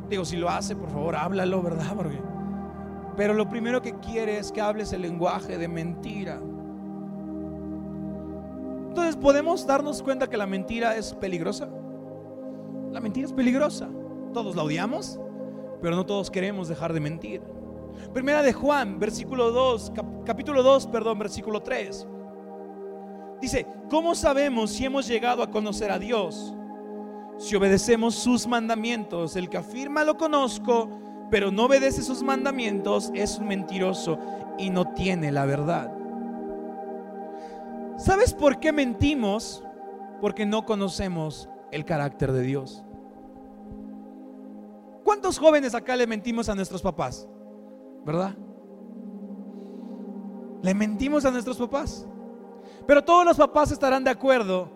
Digo, 0.08 0.24
si 0.24 0.36
lo 0.36 0.48
hace, 0.48 0.74
por 0.74 0.88
favor, 0.90 1.16
háblalo, 1.16 1.62
¿verdad? 1.62 1.92
Porque, 1.96 2.20
pero 3.14 3.34
lo 3.34 3.48
primero 3.50 3.82
que 3.82 3.94
quiere 3.96 4.38
es 4.38 4.50
que 4.50 4.62
hables 4.62 4.92
el 4.94 5.02
lenguaje 5.02 5.58
de 5.58 5.68
mentira. 5.68 6.40
Entonces, 8.88 9.16
¿podemos 9.16 9.66
darnos 9.66 10.02
cuenta 10.02 10.28
que 10.28 10.36
la 10.38 10.46
mentira 10.46 10.96
es 10.96 11.12
peligrosa? 11.12 11.68
La 12.90 13.00
mentira 13.00 13.26
es 13.26 13.32
peligrosa. 13.32 13.88
Todos 14.32 14.56
la 14.56 14.62
odiamos, 14.62 15.20
pero 15.80 15.94
no 15.94 16.06
todos 16.06 16.30
queremos 16.30 16.68
dejar 16.68 16.92
de 16.92 17.00
mentir. 17.00 17.42
Primera 18.14 18.42
de 18.42 18.52
Juan, 18.52 18.98
versículo 18.98 19.50
2, 19.50 19.92
capítulo 20.24 20.62
2, 20.62 20.86
perdón, 20.86 21.18
versículo 21.18 21.60
3. 21.60 22.06
Dice, 23.40 23.66
¿cómo 23.90 24.14
sabemos 24.14 24.70
si 24.70 24.84
hemos 24.84 25.06
llegado 25.06 25.42
a 25.42 25.50
conocer 25.50 25.90
a 25.90 25.98
Dios? 25.98 26.54
Si 27.38 27.56
obedecemos 27.56 28.14
sus 28.14 28.46
mandamientos, 28.46 29.36
el 29.36 29.48
que 29.48 29.58
afirma 29.58 30.04
lo 30.04 30.16
conozco, 30.16 30.88
pero 31.30 31.50
no 31.50 31.64
obedece 31.64 32.02
sus 32.02 32.22
mandamientos, 32.22 33.10
es 33.14 33.38
un 33.38 33.48
mentiroso 33.48 34.18
y 34.58 34.70
no 34.70 34.92
tiene 34.94 35.32
la 35.32 35.44
verdad. 35.44 35.92
¿Sabes 37.96 38.32
por 38.32 38.60
qué 38.60 38.72
mentimos? 38.72 39.64
Porque 40.20 40.46
no 40.46 40.64
conocemos 40.64 41.48
el 41.70 41.84
carácter 41.84 42.32
de 42.32 42.42
Dios. 42.42 42.84
¿Cuántos 45.12 45.38
jóvenes 45.38 45.74
acá 45.74 45.94
le 45.94 46.06
mentimos 46.06 46.48
a 46.48 46.54
nuestros 46.54 46.80
papás? 46.80 47.28
¿Verdad? 48.02 48.34
Le 50.62 50.72
mentimos 50.72 51.26
a 51.26 51.30
nuestros 51.30 51.58
papás. 51.58 52.08
Pero 52.86 53.04
todos 53.04 53.26
los 53.26 53.36
papás 53.36 53.70
estarán 53.70 54.04
de 54.04 54.10
acuerdo 54.10 54.70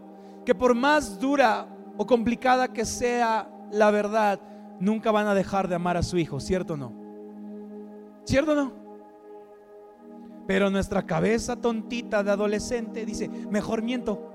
que 0.44 0.54
por 0.54 0.74
más 0.74 1.18
dura 1.18 1.74
o 1.96 2.06
complicada 2.06 2.70
que 2.70 2.84
sea 2.84 3.50
la 3.72 3.90
verdad, 3.90 4.38
nunca 4.78 5.10
van 5.10 5.26
a 5.26 5.32
dejar 5.32 5.68
de 5.68 5.76
amar 5.76 5.96
a 5.96 6.02
su 6.02 6.18
hijo, 6.18 6.38
¿cierto 6.38 6.74
o 6.74 6.76
no? 6.76 6.92
¿Cierto 8.24 8.52
o 8.52 8.56
no? 8.56 8.72
Pero 10.46 10.68
nuestra 10.68 11.06
cabeza 11.06 11.56
tontita 11.56 12.22
de 12.22 12.32
adolescente 12.32 13.06
dice, 13.06 13.30
mejor 13.30 13.80
miento. 13.80 14.34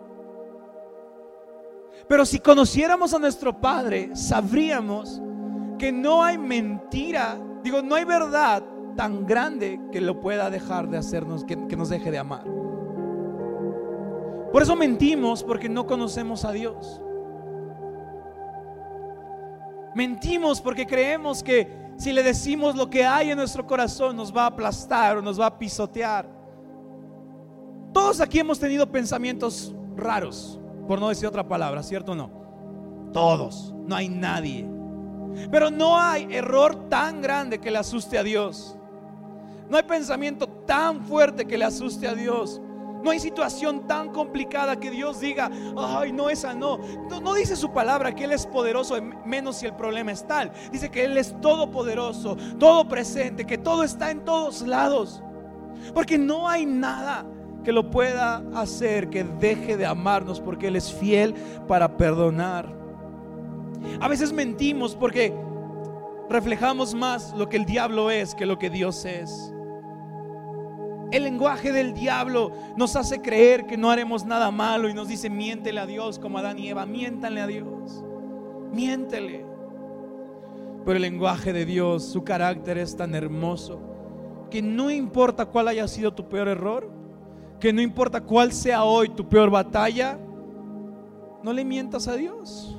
Pero 2.09 2.25
si 2.25 2.39
conociéramos 2.39 3.13
a 3.13 3.19
nuestro 3.19 3.61
Padre, 3.61 4.15
sabríamos 4.15 5.21
Porque 5.81 5.93
no 5.93 6.23
hay 6.23 6.37
mentira, 6.37 7.39
digo, 7.63 7.81
no 7.81 7.95
hay 7.95 8.05
verdad 8.05 8.63
tan 8.95 9.25
grande 9.25 9.81
que 9.91 9.99
lo 9.99 10.19
pueda 10.19 10.51
dejar 10.51 10.87
de 10.87 10.99
hacernos, 10.99 11.43
que, 11.43 11.57
que 11.67 11.75
nos 11.75 11.89
deje 11.89 12.11
de 12.11 12.19
amar. 12.19 12.43
Por 14.51 14.61
eso 14.61 14.75
mentimos 14.75 15.43
porque 15.43 15.67
no 15.67 15.87
conocemos 15.87 16.45
a 16.45 16.51
Dios. 16.51 17.01
Mentimos 19.95 20.61
porque 20.61 20.85
creemos 20.85 21.41
que 21.41 21.89
si 21.97 22.13
le 22.13 22.21
decimos 22.21 22.75
lo 22.75 22.87
que 22.87 23.03
hay 23.03 23.31
en 23.31 23.37
nuestro 23.39 23.65
corazón 23.65 24.15
nos 24.15 24.31
va 24.31 24.43
a 24.43 24.47
aplastar 24.49 25.17
o 25.17 25.21
nos 25.23 25.41
va 25.41 25.47
a 25.47 25.57
pisotear. 25.57 26.29
Todos 27.91 28.21
aquí 28.21 28.37
hemos 28.37 28.59
tenido 28.59 28.85
pensamientos 28.85 29.73
raros, 29.95 30.59
por 30.87 30.99
no 30.99 31.09
decir 31.09 31.27
otra 31.27 31.47
palabra, 31.47 31.81
¿cierto 31.81 32.11
o 32.11 32.15
no? 32.15 32.29
Todos, 33.11 33.73
no 33.87 33.95
hay 33.95 34.09
nadie. 34.09 34.80
Pero 35.51 35.69
no 35.69 35.99
hay 35.99 36.27
error 36.29 36.89
tan 36.89 37.21
grande 37.21 37.59
que 37.59 37.71
le 37.71 37.77
asuste 37.77 38.17
a 38.17 38.23
Dios. 38.23 38.77
No 39.69 39.77
hay 39.77 39.83
pensamiento 39.83 40.47
tan 40.47 41.01
fuerte 41.05 41.45
que 41.45 41.57
le 41.57 41.65
asuste 41.65 42.07
a 42.07 42.13
Dios. 42.13 42.61
No 43.03 43.09
hay 43.09 43.19
situación 43.19 43.87
tan 43.87 44.09
complicada 44.09 44.79
que 44.79 44.91
Dios 44.91 45.19
diga, 45.19 45.49
ay, 45.77 46.11
no, 46.11 46.29
esa 46.29 46.53
no. 46.53 46.79
no. 47.09 47.33
dice 47.33 47.55
su 47.55 47.71
palabra 47.71 48.13
que 48.13 48.25
Él 48.25 48.31
es 48.31 48.45
poderoso, 48.45 48.95
menos 49.25 49.57
si 49.57 49.65
el 49.65 49.73
problema 49.73 50.11
es 50.11 50.25
tal. 50.27 50.51
Dice 50.71 50.89
que 50.89 51.05
Él 51.05 51.17
es 51.17 51.39
todopoderoso, 51.41 52.37
todo 52.59 52.87
presente, 52.87 53.45
que 53.45 53.57
todo 53.57 53.83
está 53.83 54.11
en 54.11 54.23
todos 54.23 54.61
lados. 54.61 55.23
Porque 55.93 56.17
no 56.17 56.47
hay 56.47 56.65
nada 56.65 57.25
que 57.63 57.71
lo 57.71 57.89
pueda 57.89 58.43
hacer 58.53 59.09
que 59.09 59.23
deje 59.23 59.77
de 59.77 59.85
amarnos, 59.85 60.39
porque 60.39 60.67
Él 60.67 60.75
es 60.75 60.91
fiel 60.91 61.33
para 61.67 61.97
perdonar. 61.97 62.80
A 63.99 64.07
veces 64.07 64.31
mentimos 64.33 64.95
porque 64.95 65.33
reflejamos 66.29 66.93
más 66.93 67.33
lo 67.35 67.49
que 67.49 67.57
el 67.57 67.65
diablo 67.65 68.09
es 68.09 68.35
que 68.35 68.45
lo 68.45 68.57
que 68.57 68.69
Dios 68.69 69.05
es. 69.05 69.53
El 71.11 71.23
lenguaje 71.23 71.73
del 71.73 71.93
diablo 71.93 72.51
nos 72.77 72.95
hace 72.95 73.21
creer 73.21 73.65
que 73.65 73.75
no 73.75 73.91
haremos 73.91 74.25
nada 74.25 74.49
malo 74.49 74.87
y 74.87 74.93
nos 74.93 75.09
dice 75.09 75.29
miéntele 75.29 75.79
a 75.81 75.85
Dios 75.85 76.17
como 76.19 76.37
Adán 76.37 76.57
y 76.57 76.69
Eva, 76.69 76.85
miéntanle 76.85 77.41
a 77.41 77.47
Dios, 77.47 78.03
miéntele. 78.71 79.45
Pero 80.85 80.95
el 80.95 81.01
lenguaje 81.01 81.51
de 81.51 81.65
Dios, 81.65 82.03
su 82.05 82.23
carácter 82.23 82.77
es 82.77 82.95
tan 82.95 83.13
hermoso 83.13 83.91
que 84.49 84.61
no 84.61 84.89
importa 84.91 85.45
cuál 85.45 85.67
haya 85.67 85.87
sido 85.87 86.13
tu 86.13 86.27
peor 86.27 86.47
error, 86.47 86.89
que 87.59 87.73
no 87.73 87.81
importa 87.81 88.21
cuál 88.21 88.51
sea 88.51 88.83
hoy 88.83 89.09
tu 89.09 89.27
peor 89.27 89.49
batalla, 89.49 90.17
no 91.43 91.53
le 91.53 91.65
mientas 91.65 92.07
a 92.07 92.15
Dios. 92.15 92.77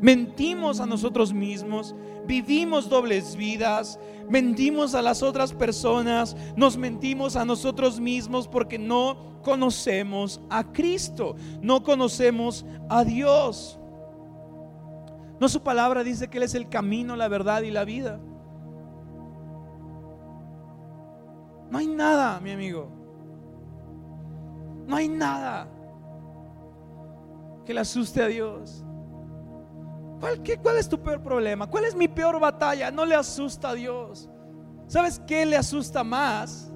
Mentimos 0.00 0.80
a 0.80 0.86
nosotros 0.86 1.32
mismos, 1.32 1.94
vivimos 2.26 2.88
dobles 2.88 3.34
vidas, 3.34 3.98
mentimos 4.28 4.94
a 4.94 5.02
las 5.02 5.22
otras 5.22 5.52
personas, 5.52 6.36
nos 6.54 6.76
mentimos 6.76 7.36
a 7.36 7.44
nosotros 7.44 7.98
mismos 7.98 8.46
porque 8.46 8.78
no 8.78 9.40
conocemos 9.42 10.40
a 10.50 10.64
Cristo, 10.72 11.36
no 11.62 11.82
conocemos 11.82 12.66
a 12.88 13.04
Dios. 13.04 13.78
No 15.40 15.48
su 15.48 15.62
palabra 15.62 16.02
dice 16.02 16.28
que 16.28 16.38
Él 16.38 16.44
es 16.44 16.54
el 16.54 16.68
camino, 16.68 17.16
la 17.16 17.28
verdad 17.28 17.62
y 17.62 17.70
la 17.70 17.84
vida. 17.84 18.20
No 21.70 21.78
hay 21.78 21.86
nada, 21.86 22.40
mi 22.40 22.52
amigo. 22.52 22.88
No 24.86 24.96
hay 24.96 25.08
nada 25.08 25.68
que 27.64 27.74
le 27.74 27.80
asuste 27.80 28.22
a 28.22 28.28
Dios. 28.28 28.85
¿Cuál, 30.20 30.42
¿Cuál 30.62 30.78
es 30.78 30.88
tu 30.88 31.00
peor 31.02 31.22
problema? 31.22 31.66
¿Cuál 31.66 31.84
es 31.84 31.94
mi 31.94 32.08
peor 32.08 32.40
batalla? 32.40 32.90
No 32.90 33.04
le 33.04 33.14
asusta 33.14 33.70
a 33.70 33.74
Dios. 33.74 34.30
¿Sabes 34.86 35.20
qué 35.26 35.44
le 35.44 35.56
asusta 35.56 36.02
más? 36.04 36.72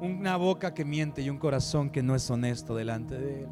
Una 0.00 0.36
boca 0.36 0.74
que 0.74 0.84
miente 0.84 1.22
y 1.22 1.30
un 1.30 1.38
corazón 1.38 1.88
que 1.88 2.02
no 2.02 2.14
es 2.14 2.28
honesto 2.30 2.74
delante 2.74 3.16
de 3.18 3.42
Él. 3.42 3.48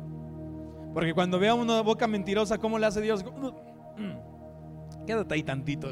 Porque 0.92 1.14
cuando 1.14 1.38
vea 1.38 1.54
una 1.54 1.80
boca 1.82 2.06
mentirosa, 2.08 2.58
¿cómo 2.58 2.78
le 2.78 2.86
hace 2.86 3.00
Dios? 3.00 3.24
Mm, 3.24 5.06
quédate 5.06 5.34
ahí 5.34 5.42
tantito. 5.42 5.88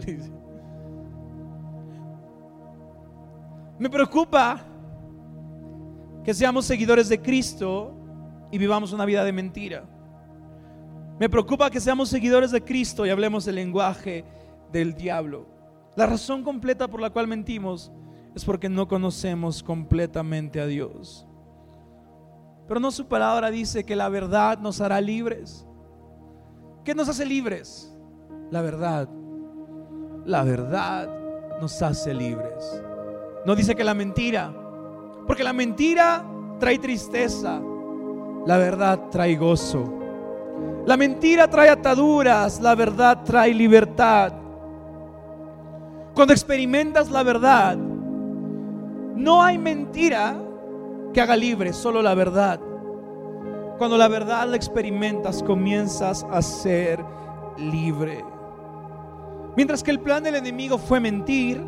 Me 3.78 3.88
preocupa 3.88 4.64
que 6.24 6.34
seamos 6.34 6.64
seguidores 6.64 7.08
de 7.08 7.22
Cristo 7.22 7.94
y 8.50 8.58
vivamos 8.58 8.92
una 8.92 9.04
vida 9.04 9.24
de 9.24 9.32
mentira. 9.32 9.84
Me 11.18 11.28
preocupa 11.28 11.70
que 11.70 11.80
seamos 11.80 12.08
seguidores 12.08 12.52
de 12.52 12.62
Cristo 12.62 13.04
y 13.04 13.10
hablemos 13.10 13.46
el 13.48 13.56
lenguaje 13.56 14.24
del 14.70 14.94
diablo. 14.94 15.46
La 15.96 16.06
razón 16.06 16.44
completa 16.44 16.86
por 16.86 17.00
la 17.00 17.10
cual 17.10 17.26
mentimos 17.26 17.90
es 18.36 18.44
porque 18.44 18.68
no 18.68 18.86
conocemos 18.86 19.64
completamente 19.64 20.60
a 20.60 20.66
Dios. 20.66 21.26
Pero 22.68 22.78
no 22.78 22.92
su 22.92 23.08
palabra 23.08 23.50
dice 23.50 23.82
que 23.82 23.96
la 23.96 24.08
verdad 24.08 24.58
nos 24.58 24.80
hará 24.80 25.00
libres. 25.00 25.66
¿Qué 26.84 26.94
nos 26.94 27.08
hace 27.08 27.26
libres? 27.26 27.92
La 28.52 28.62
verdad. 28.62 29.08
La 30.24 30.44
verdad 30.44 31.08
nos 31.60 31.82
hace 31.82 32.14
libres. 32.14 32.82
No 33.44 33.56
dice 33.56 33.74
que 33.74 33.82
la 33.82 33.94
mentira. 33.94 34.54
Porque 35.26 35.42
la 35.42 35.52
mentira 35.52 36.24
trae 36.60 36.78
tristeza. 36.78 37.60
La 38.46 38.56
verdad 38.56 39.08
trae 39.10 39.34
gozo. 39.36 39.97
La 40.86 40.96
mentira 40.96 41.48
trae 41.48 41.68
ataduras, 41.68 42.60
la 42.60 42.74
verdad 42.74 43.22
trae 43.24 43.52
libertad. 43.52 44.32
Cuando 46.14 46.32
experimentas 46.32 47.10
la 47.10 47.22
verdad, 47.22 47.76
no 47.76 49.42
hay 49.42 49.58
mentira 49.58 50.36
que 51.12 51.20
haga 51.20 51.36
libre, 51.36 51.72
solo 51.72 52.02
la 52.02 52.14
verdad. 52.14 52.60
Cuando 53.78 53.96
la 53.96 54.08
verdad 54.08 54.48
la 54.48 54.56
experimentas, 54.56 55.42
comienzas 55.42 56.26
a 56.30 56.42
ser 56.42 57.04
libre. 57.58 58.24
Mientras 59.56 59.82
que 59.82 59.90
el 59.90 60.00
plan 60.00 60.22
del 60.22 60.36
enemigo 60.36 60.78
fue 60.78 61.00
mentir, 61.00 61.62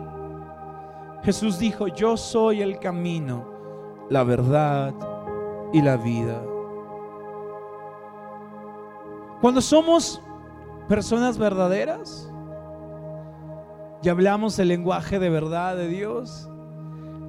Jesús 1.23 1.59
dijo, 1.59 1.89
yo 1.89 2.17
soy 2.17 2.63
el 2.63 2.79
camino, 2.79 3.45
la 4.09 4.25
verdad 4.25 4.95
y 5.73 5.83
la 5.83 5.97
vida. 5.97 6.41
Cuando 9.41 9.63
somos 9.63 10.21
personas 10.87 11.39
verdaderas 11.39 12.31
y 14.03 14.09
hablamos 14.11 14.59
el 14.59 14.69
lenguaje 14.69 15.19
de 15.19 15.31
verdad 15.31 15.77
de 15.77 15.89
Dios, 15.89 16.51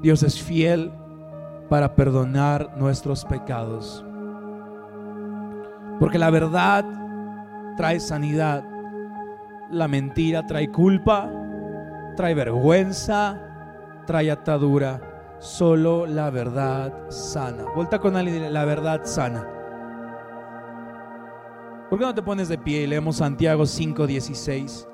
Dios 0.01 0.21
es 0.23 0.41
fiel 0.41 0.91
para 1.69 1.95
perdonar 1.95 2.75
nuestros 2.75 3.23
pecados. 3.23 4.03
Porque 5.99 6.19
la 6.19 6.29
verdad 6.29 6.83
trae 7.77 8.01
sanidad, 8.01 8.63
la 9.69 9.87
mentira 9.87 10.45
trae 10.45 10.69
culpa, 10.69 11.31
trae 12.17 12.33
vergüenza, 12.33 13.39
trae 14.05 14.31
atadura. 14.31 14.99
Solo 15.39 16.05
la 16.05 16.29
verdad 16.29 16.93
sana. 17.09 17.63
Vuelta 17.73 17.99
con 17.99 18.17
alguien 18.17 18.51
la 18.53 18.65
verdad 18.65 19.05
sana. 19.05 19.60
¿Por 21.91 21.99
qué 21.99 22.05
no 22.05 22.15
te 22.15 22.21
pones 22.21 22.47
de 22.47 22.57
pie 22.57 22.83
y 22.83 22.87
leemos 22.87 23.17
Santiago 23.17 23.65
5:16? 23.65 24.87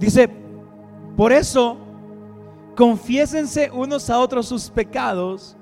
Dice, 0.00 0.28
por 1.16 1.30
eso, 1.30 1.76
confiésense 2.74 3.70
unos 3.72 4.10
a 4.10 4.18
otros 4.18 4.46
sus 4.46 4.68
pecados, 4.68 5.56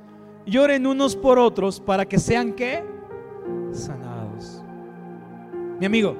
lloren 0.46 0.86
unos 0.86 1.14
por 1.14 1.38
otros 1.38 1.78
para 1.78 2.06
que 2.06 2.18
sean 2.18 2.54
qué? 2.54 2.82
Sanados. 3.72 4.64
Mi 5.78 5.84
amigo, 5.84 6.16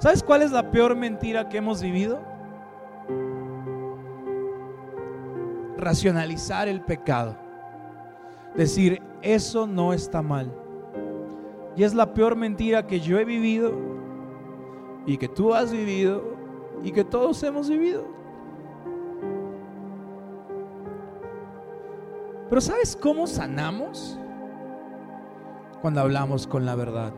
¿sabes 0.00 0.24
cuál 0.24 0.42
es 0.42 0.50
la 0.50 0.72
peor 0.72 0.96
mentira 0.96 1.48
que 1.48 1.58
hemos 1.58 1.80
vivido? 1.80 2.33
Racionalizar 5.76 6.68
el 6.68 6.80
pecado. 6.80 7.36
Decir, 8.54 9.02
eso 9.22 9.66
no 9.66 9.92
está 9.92 10.22
mal. 10.22 10.52
Y 11.76 11.82
es 11.82 11.94
la 11.94 12.14
peor 12.14 12.36
mentira 12.36 12.86
que 12.86 13.00
yo 13.00 13.18
he 13.18 13.24
vivido 13.24 13.72
y 15.06 15.16
que 15.16 15.28
tú 15.28 15.52
has 15.54 15.72
vivido 15.72 16.22
y 16.82 16.92
que 16.92 17.04
todos 17.04 17.42
hemos 17.42 17.68
vivido. 17.68 18.04
Pero 22.48 22.60
¿sabes 22.60 22.96
cómo 22.96 23.26
sanamos? 23.26 24.18
Cuando 25.82 26.00
hablamos 26.00 26.46
con 26.46 26.64
la 26.64 26.74
verdad. 26.74 27.12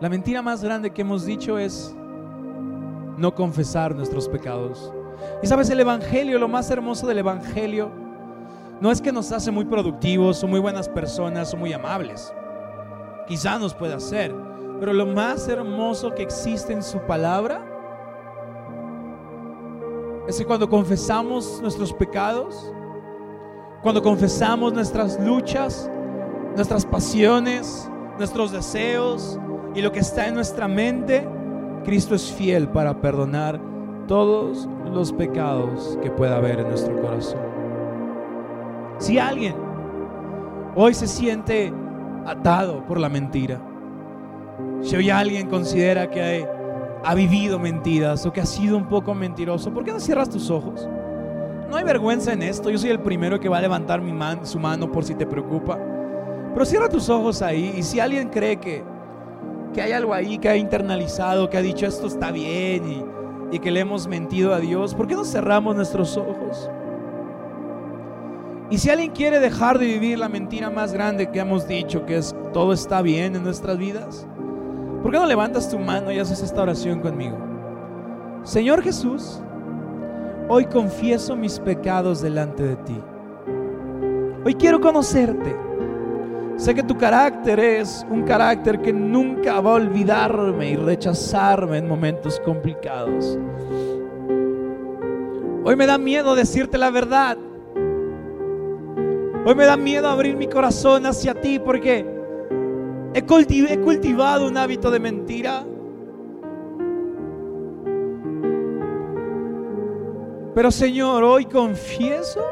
La 0.00 0.08
mentira 0.08 0.42
más 0.42 0.62
grande 0.64 0.90
que 0.90 1.02
hemos 1.02 1.26
dicho 1.26 1.58
es, 1.58 1.94
no 3.20 3.34
confesar 3.34 3.94
nuestros 3.94 4.28
pecados. 4.28 4.92
Y 5.42 5.46
sabes, 5.46 5.68
el 5.68 5.78
Evangelio, 5.78 6.38
lo 6.38 6.48
más 6.48 6.70
hermoso 6.70 7.06
del 7.06 7.18
Evangelio, 7.18 7.90
no 8.80 8.90
es 8.90 9.02
que 9.02 9.12
nos 9.12 9.30
hace 9.30 9.50
muy 9.50 9.66
productivos 9.66 10.42
o 10.42 10.48
muy 10.48 10.58
buenas 10.58 10.88
personas 10.88 11.52
o 11.52 11.58
muy 11.58 11.70
amables. 11.74 12.32
Quizá 13.28 13.58
nos 13.58 13.74
pueda 13.74 13.96
hacer, 13.96 14.34
pero 14.80 14.94
lo 14.94 15.04
más 15.04 15.46
hermoso 15.48 16.14
que 16.14 16.22
existe 16.22 16.72
en 16.72 16.82
su 16.82 16.98
palabra 17.00 17.62
es 20.26 20.38
que 20.38 20.46
cuando 20.46 20.70
confesamos 20.70 21.60
nuestros 21.60 21.92
pecados, 21.92 22.72
cuando 23.82 24.02
confesamos 24.02 24.72
nuestras 24.72 25.20
luchas, 25.20 25.90
nuestras 26.56 26.86
pasiones, 26.86 27.90
nuestros 28.16 28.50
deseos 28.50 29.38
y 29.74 29.82
lo 29.82 29.92
que 29.92 30.00
está 30.00 30.26
en 30.26 30.34
nuestra 30.34 30.66
mente, 30.66 31.28
Cristo 31.84 32.14
es 32.14 32.30
fiel 32.32 32.68
para 32.68 33.00
perdonar 33.00 33.60
todos 34.06 34.68
los 34.92 35.12
pecados 35.12 35.98
que 36.02 36.10
pueda 36.10 36.36
haber 36.36 36.60
en 36.60 36.68
nuestro 36.68 37.00
corazón. 37.00 37.40
Si 38.98 39.18
alguien 39.18 39.54
hoy 40.74 40.94
se 40.94 41.06
siente 41.06 41.72
atado 42.26 42.84
por 42.86 42.98
la 42.98 43.08
mentira, 43.08 43.60
si 44.82 44.96
hoy 44.96 45.10
alguien 45.10 45.48
considera 45.48 46.10
que 46.10 46.46
ha 47.02 47.14
vivido 47.14 47.58
mentiras 47.58 48.26
o 48.26 48.32
que 48.32 48.40
ha 48.40 48.46
sido 48.46 48.76
un 48.76 48.88
poco 48.88 49.14
mentiroso, 49.14 49.72
¿por 49.72 49.84
qué 49.84 49.92
no 49.92 50.00
cierras 50.00 50.28
tus 50.28 50.50
ojos? 50.50 50.88
No 51.70 51.76
hay 51.76 51.84
vergüenza 51.84 52.32
en 52.32 52.42
esto. 52.42 52.68
Yo 52.68 52.78
soy 52.78 52.90
el 52.90 52.98
primero 52.98 53.38
que 53.38 53.48
va 53.48 53.58
a 53.58 53.60
levantar 53.60 54.02
mi 54.02 54.12
su 54.42 54.58
mano 54.58 54.90
por 54.90 55.04
si 55.04 55.14
te 55.14 55.24
preocupa. 55.24 55.78
Pero 56.52 56.66
cierra 56.66 56.88
tus 56.88 57.08
ojos 57.08 57.42
ahí 57.42 57.74
y 57.76 57.82
si 57.84 58.00
alguien 58.00 58.28
cree 58.28 58.56
que, 58.56 58.82
que 59.72 59.82
hay 59.82 59.92
algo 59.92 60.14
ahí 60.14 60.38
que 60.38 60.48
ha 60.48 60.56
internalizado, 60.56 61.48
que 61.48 61.56
ha 61.56 61.62
dicho 61.62 61.86
esto 61.86 62.06
está 62.06 62.30
bien 62.32 62.88
y, 62.88 63.56
y 63.56 63.58
que 63.58 63.70
le 63.70 63.80
hemos 63.80 64.06
mentido 64.06 64.54
a 64.54 64.60
Dios, 64.60 64.94
¿por 64.94 65.06
qué 65.06 65.14
no 65.14 65.24
cerramos 65.24 65.76
nuestros 65.76 66.16
ojos? 66.16 66.70
Y 68.70 68.78
si 68.78 68.88
alguien 68.88 69.10
quiere 69.10 69.40
dejar 69.40 69.78
de 69.78 69.86
vivir 69.86 70.18
la 70.18 70.28
mentira 70.28 70.70
más 70.70 70.92
grande 70.92 71.30
que 71.30 71.40
hemos 71.40 71.66
dicho, 71.66 72.06
que 72.06 72.18
es 72.18 72.34
todo 72.52 72.72
está 72.72 73.02
bien 73.02 73.34
en 73.34 73.42
nuestras 73.42 73.76
vidas, 73.76 74.26
¿por 75.02 75.10
qué 75.10 75.18
no 75.18 75.26
levantas 75.26 75.68
tu 75.68 75.78
mano 75.78 76.12
y 76.12 76.20
haces 76.20 76.40
esta 76.42 76.62
oración 76.62 77.00
conmigo? 77.00 77.36
Señor 78.44 78.82
Jesús, 78.82 79.42
hoy 80.48 80.66
confieso 80.66 81.36
mis 81.36 81.58
pecados 81.58 82.22
delante 82.22 82.62
de 82.62 82.76
ti. 82.76 83.00
Hoy 84.44 84.54
quiero 84.54 84.80
conocerte. 84.80 85.69
Sé 86.60 86.74
que 86.74 86.82
tu 86.82 86.98
carácter 86.98 87.58
es 87.58 88.06
un 88.10 88.22
carácter 88.22 88.82
que 88.82 88.92
nunca 88.92 89.62
va 89.62 89.70
a 89.70 89.74
olvidarme 89.76 90.72
y 90.72 90.76
rechazarme 90.76 91.78
en 91.78 91.88
momentos 91.88 92.38
complicados. 92.40 93.38
Hoy 95.64 95.74
me 95.74 95.86
da 95.86 95.96
miedo 95.96 96.34
decirte 96.34 96.76
la 96.76 96.90
verdad. 96.90 97.38
Hoy 99.46 99.54
me 99.54 99.64
da 99.64 99.78
miedo 99.78 100.06
abrir 100.06 100.36
mi 100.36 100.48
corazón 100.48 101.06
hacia 101.06 101.32
ti 101.32 101.58
porque 101.58 102.04
he, 103.14 103.22
cultivado 103.78 104.46
un 104.46 104.58
hábito 104.58 104.90
de 104.90 105.00
mentira. 105.00 105.64
Pero 110.54 110.70
Señor, 110.70 111.24
hoy 111.24 111.46
confieso 111.46 112.44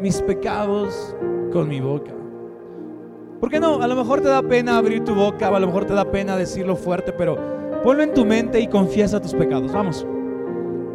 mis 0.00 0.20
pecados 0.22 1.14
con 1.52 1.68
mi 1.68 1.80
boca. 1.80 2.23
¿Por 3.44 3.50
qué 3.50 3.60
no? 3.60 3.82
A 3.82 3.86
lo 3.86 3.94
mejor 3.94 4.22
te 4.22 4.28
da 4.28 4.40
pena 4.40 4.78
abrir 4.78 5.04
tu 5.04 5.14
boca, 5.14 5.48
a 5.48 5.60
lo 5.60 5.66
mejor 5.66 5.84
te 5.84 5.92
da 5.92 6.10
pena 6.10 6.34
decirlo 6.34 6.76
fuerte, 6.76 7.12
pero 7.12 7.36
ponlo 7.82 8.02
en 8.02 8.14
tu 8.14 8.24
mente 8.24 8.58
y 8.58 8.68
confiesa 8.68 9.20
tus 9.20 9.34
pecados. 9.34 9.70
Vamos. 9.70 10.06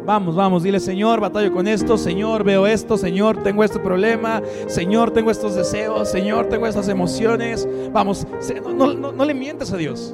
Vamos, 0.04 0.34
vamos, 0.34 0.64
dile, 0.64 0.80
Señor, 0.80 1.20
batallo 1.20 1.52
con 1.52 1.68
esto, 1.68 1.96
Señor, 1.96 2.42
veo 2.42 2.66
esto, 2.66 2.96
Señor, 2.96 3.40
tengo 3.44 3.62
este 3.62 3.78
problema, 3.78 4.42
Señor, 4.66 5.12
tengo 5.12 5.30
estos 5.30 5.54
deseos, 5.54 6.10
Señor, 6.10 6.46
tengo 6.46 6.66
estas 6.66 6.88
emociones. 6.88 7.68
Vamos, 7.92 8.26
no, 8.74 8.94
no, 8.94 9.24
le 9.24 9.32
mientes 9.32 9.72
a 9.72 9.76
Dios. 9.76 10.12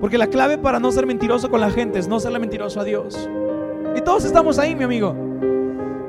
Porque 0.00 0.16
la 0.16 0.26
clave 0.26 0.56
para 0.56 0.80
no 0.80 0.90
ser 0.90 1.04
mentiroso 1.04 1.50
con 1.50 1.60
la 1.60 1.70
gente 1.70 1.98
es 1.98 2.08
no 2.08 2.18
serle 2.18 2.38
mentiroso 2.38 2.80
a 2.80 2.84
Dios. 2.84 3.28
Y 3.94 4.00
todos 4.00 4.24
estamos 4.24 4.58
ahí, 4.58 4.74
mi 4.74 4.84
amigo. 4.84 5.14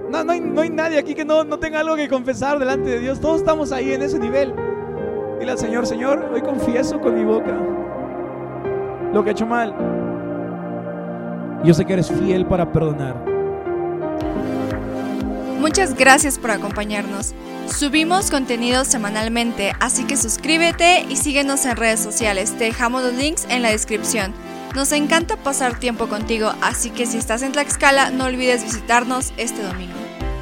No, 0.10 0.24
no, 0.24 0.32
hay, 0.32 0.39
no 0.39 0.62
hay 0.62 0.69
nadie 0.69 0.97
aquí 0.97 1.13
que 1.13 1.26
no, 1.26 1.43
no 1.43 1.60
tenga 1.60 1.82
algo 1.82 1.97
que 1.97 2.08
confesar 2.08 2.60
delante 2.60 2.89
de 2.89 3.00
Dios. 3.00 3.19
Todos 3.19 3.41
estamos 3.41 3.74
ahí 3.74 3.91
en 3.91 4.04
ese 4.04 4.17
nivel. 4.17 4.54
Dile 5.42 5.54
al 5.54 5.58
Señor, 5.58 5.88
Señor, 5.88 6.30
hoy 6.32 6.42
confieso 6.44 7.02
con 7.02 7.16
mi 7.16 7.26
boca 7.26 7.58
lo 9.12 9.24
que 9.24 9.32
he 9.32 9.34
hecho 9.34 9.48
mal. 9.48 9.74
Yo 11.64 11.74
sé 11.74 11.84
que 11.84 11.94
eres 11.94 12.12
fiel 12.12 12.46
para 12.46 12.72
perdonar. 12.72 13.16
Muchas 15.60 15.96
gracias 15.96 16.38
por 16.38 16.52
acompañarnos. 16.52 17.34
Subimos 17.66 18.30
contenido 18.30 18.86
semanalmente, 18.86 19.74
así 19.80 20.04
que 20.04 20.16
suscríbete 20.16 21.08
y 21.10 21.16
síguenos 21.16 21.66
en 21.66 21.76
redes 21.76 22.02
sociales. 22.02 22.56
Te 22.60 22.66
dejamos 22.66 23.02
los 23.02 23.16
links 23.16 23.48
en 23.50 23.64
la 23.64 23.72
descripción. 23.72 24.36
Nos 24.76 24.92
encanta 24.92 25.38
pasar 25.38 25.80
tiempo 25.80 26.06
contigo, 26.06 26.52
así 26.62 26.92
que 26.92 27.08
si 27.08 27.18
estás 27.18 27.42
en 27.42 27.54
Tlaxcala 27.54 28.12
no 28.12 28.26
olvides 28.26 28.64
visitarnos 28.64 29.34
este 29.38 29.64
domingo. 29.64 30.01